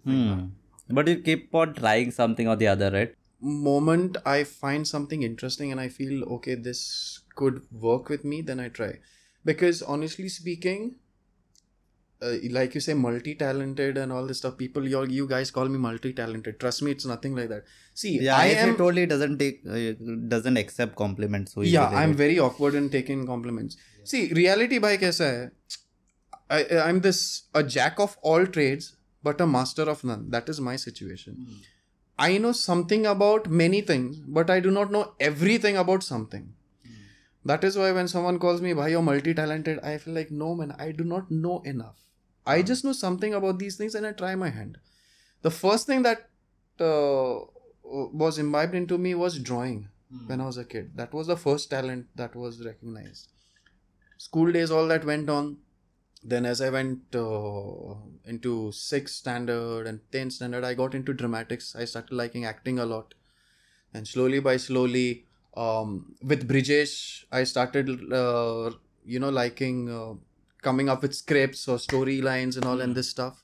[0.05, 0.41] hmm.
[0.90, 5.72] but you keep on trying something or the other right moment I find something interesting
[5.72, 9.00] and I feel okay, this could work with me, then I try.
[9.46, 10.96] Because honestly speaking,
[12.22, 14.58] uh, like you say, multi-talented and all this stuff.
[14.58, 16.60] People, you you guys call me multi-talented.
[16.60, 17.64] Trust me, it's nothing like that.
[17.94, 18.76] See, yeah I am.
[18.76, 19.94] totally doesn't take uh,
[20.28, 22.18] doesn't accept compliments so yeah, I'm right?
[22.18, 23.78] very awkward in taking compliments.
[24.04, 25.50] See, reality by kaisa hai?
[26.50, 30.30] I, I'm this a jack of all trades, but a master of none.
[30.30, 31.36] That is my situation.
[31.36, 31.56] Hmm.
[32.20, 36.54] I know something about many things, but I do not know everything about something.
[36.84, 36.94] Hmm.
[37.46, 40.76] That is why when someone calls me, "Bhai, you're multi-talented," I feel like, no, man,
[40.88, 42.00] I do not know enough.
[42.46, 42.66] I hmm.
[42.66, 44.80] just know something about these things, and I try my hand.
[45.42, 46.30] The first thing that
[46.80, 47.40] uh,
[48.24, 49.88] was imbibed into me was drawing
[50.26, 50.92] when I was a kid.
[50.96, 53.30] That was the first talent that was recognized.
[54.18, 55.58] School days, all that went on.
[56.24, 57.96] Then, as I went uh,
[58.26, 61.76] into sixth standard and tenth standard, I got into dramatics.
[61.76, 63.14] I started liking acting a lot.
[63.94, 68.72] and slowly by slowly, um, with Brijesh, I started, uh,
[69.06, 70.14] you know, liking uh,
[70.62, 73.44] coming up with scripts or storylines and all and this stuff.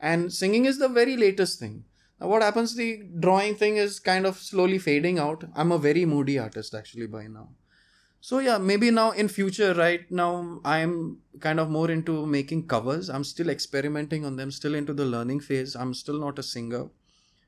[0.00, 1.84] And singing is the very latest thing.
[2.20, 2.74] Now, what happens?
[2.74, 5.44] The drawing thing is kind of slowly fading out.
[5.54, 7.50] I'm a very moody artist actually by now.
[8.20, 13.08] So yeah, maybe now in future, right now I'm kind of more into making covers.
[13.08, 15.76] I'm still experimenting on them, still into the learning phase.
[15.76, 16.88] I'm still not a singer.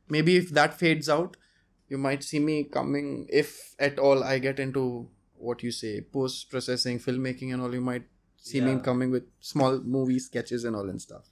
[0.08, 1.36] Maybe if that fades out,
[1.88, 6.50] you might see me coming if at all I get into what you say, post
[6.50, 8.04] processing, filmmaking and all, you might
[8.36, 11.24] see me coming with small movie sketches and all and stuff.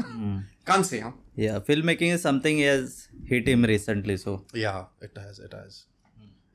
[0.00, 0.38] Hmm.
[0.66, 1.12] Can't say, huh?
[1.34, 4.16] Yeah, filmmaking is something he has hit him recently.
[4.16, 5.38] So Yeah, it has.
[5.38, 5.84] It has.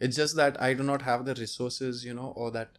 [0.08, 2.70] It's just that I do not have the resources, you know, or that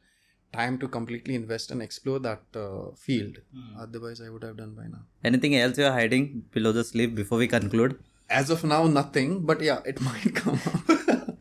[0.52, 3.38] time to completely invest and explore that uh, field.
[3.78, 5.02] Otherwise, I would have done by now.
[5.30, 7.98] anything else you are hiding below the sleeve before we conclude?
[8.28, 9.46] As of now, nothing.
[9.52, 11.38] But yeah, it might come up.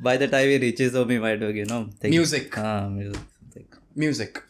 [0.00, 2.56] By the time he reaches home, he might you know think, Music.
[2.56, 3.74] Ah, music.
[3.94, 4.42] Music.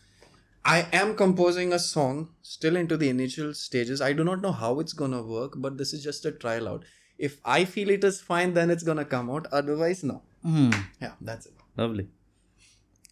[0.65, 4.03] I am composing a song still into the initial stages.
[4.03, 6.85] I do not know how it's gonna work, but this is just a trial out.
[7.19, 9.47] If I feel it is fine, then it's gonna come out.
[9.53, 10.23] Otherwise, no.
[10.43, 10.71] Hmm.
[11.03, 11.55] Yeah, that's it.
[11.77, 12.09] Lovely.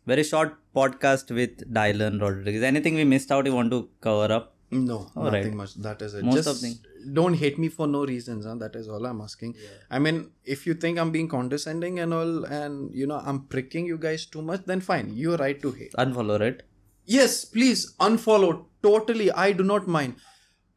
[0.07, 2.63] Very short podcast with Dylan Rodriguez.
[2.63, 4.53] Anything we missed out you want to cover up?
[4.71, 5.55] No, All nothing right.
[5.55, 5.75] much.
[5.75, 6.25] That is it.
[6.25, 6.79] Most Just of thing-
[7.13, 8.45] don't hate me for no reasons.
[8.47, 8.55] Huh?
[8.57, 9.55] That is all I'm asking.
[9.91, 13.87] I mean, if you think I'm being condescending and all, and you know I'm pricking
[13.87, 15.13] you guys too much, then fine.
[15.15, 15.93] You're right to hate.
[15.99, 16.65] Unfollow it.
[17.05, 18.65] Yes, please unfollow.
[18.83, 20.17] Totally, I do not mind.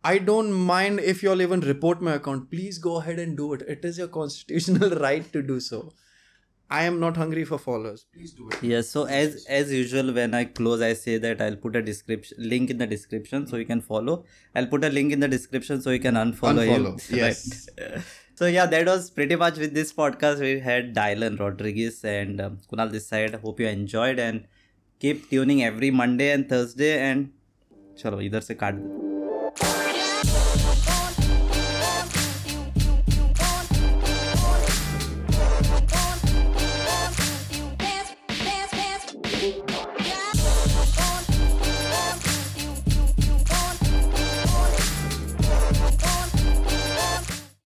[0.05, 2.51] I don't mind if you'll even report my account.
[2.51, 3.63] Please go ahead and do it.
[3.63, 5.93] It is your constitutional right to do so.
[6.71, 8.07] I am not hungry for followers.
[8.13, 8.63] Please do it.
[8.63, 8.89] Yes.
[8.89, 12.71] So as as usual, when I close, I say that I'll put a description link
[12.71, 14.25] in the description so you can follow.
[14.55, 17.01] I'll put a link in the description so you can unfollow, Unfollow.
[17.09, 17.19] him.
[17.19, 17.69] Yes.
[17.81, 18.03] Right.
[18.35, 20.41] So yeah, that was pretty much with this podcast.
[20.41, 23.35] We had Dylan Rodriguez and um, Kunal this side.
[23.37, 24.47] Hope you enjoyed and
[24.99, 26.99] keep tuning every Monday and Thursday.
[26.99, 27.31] And
[27.99, 29.88] चलो इधर से काट दो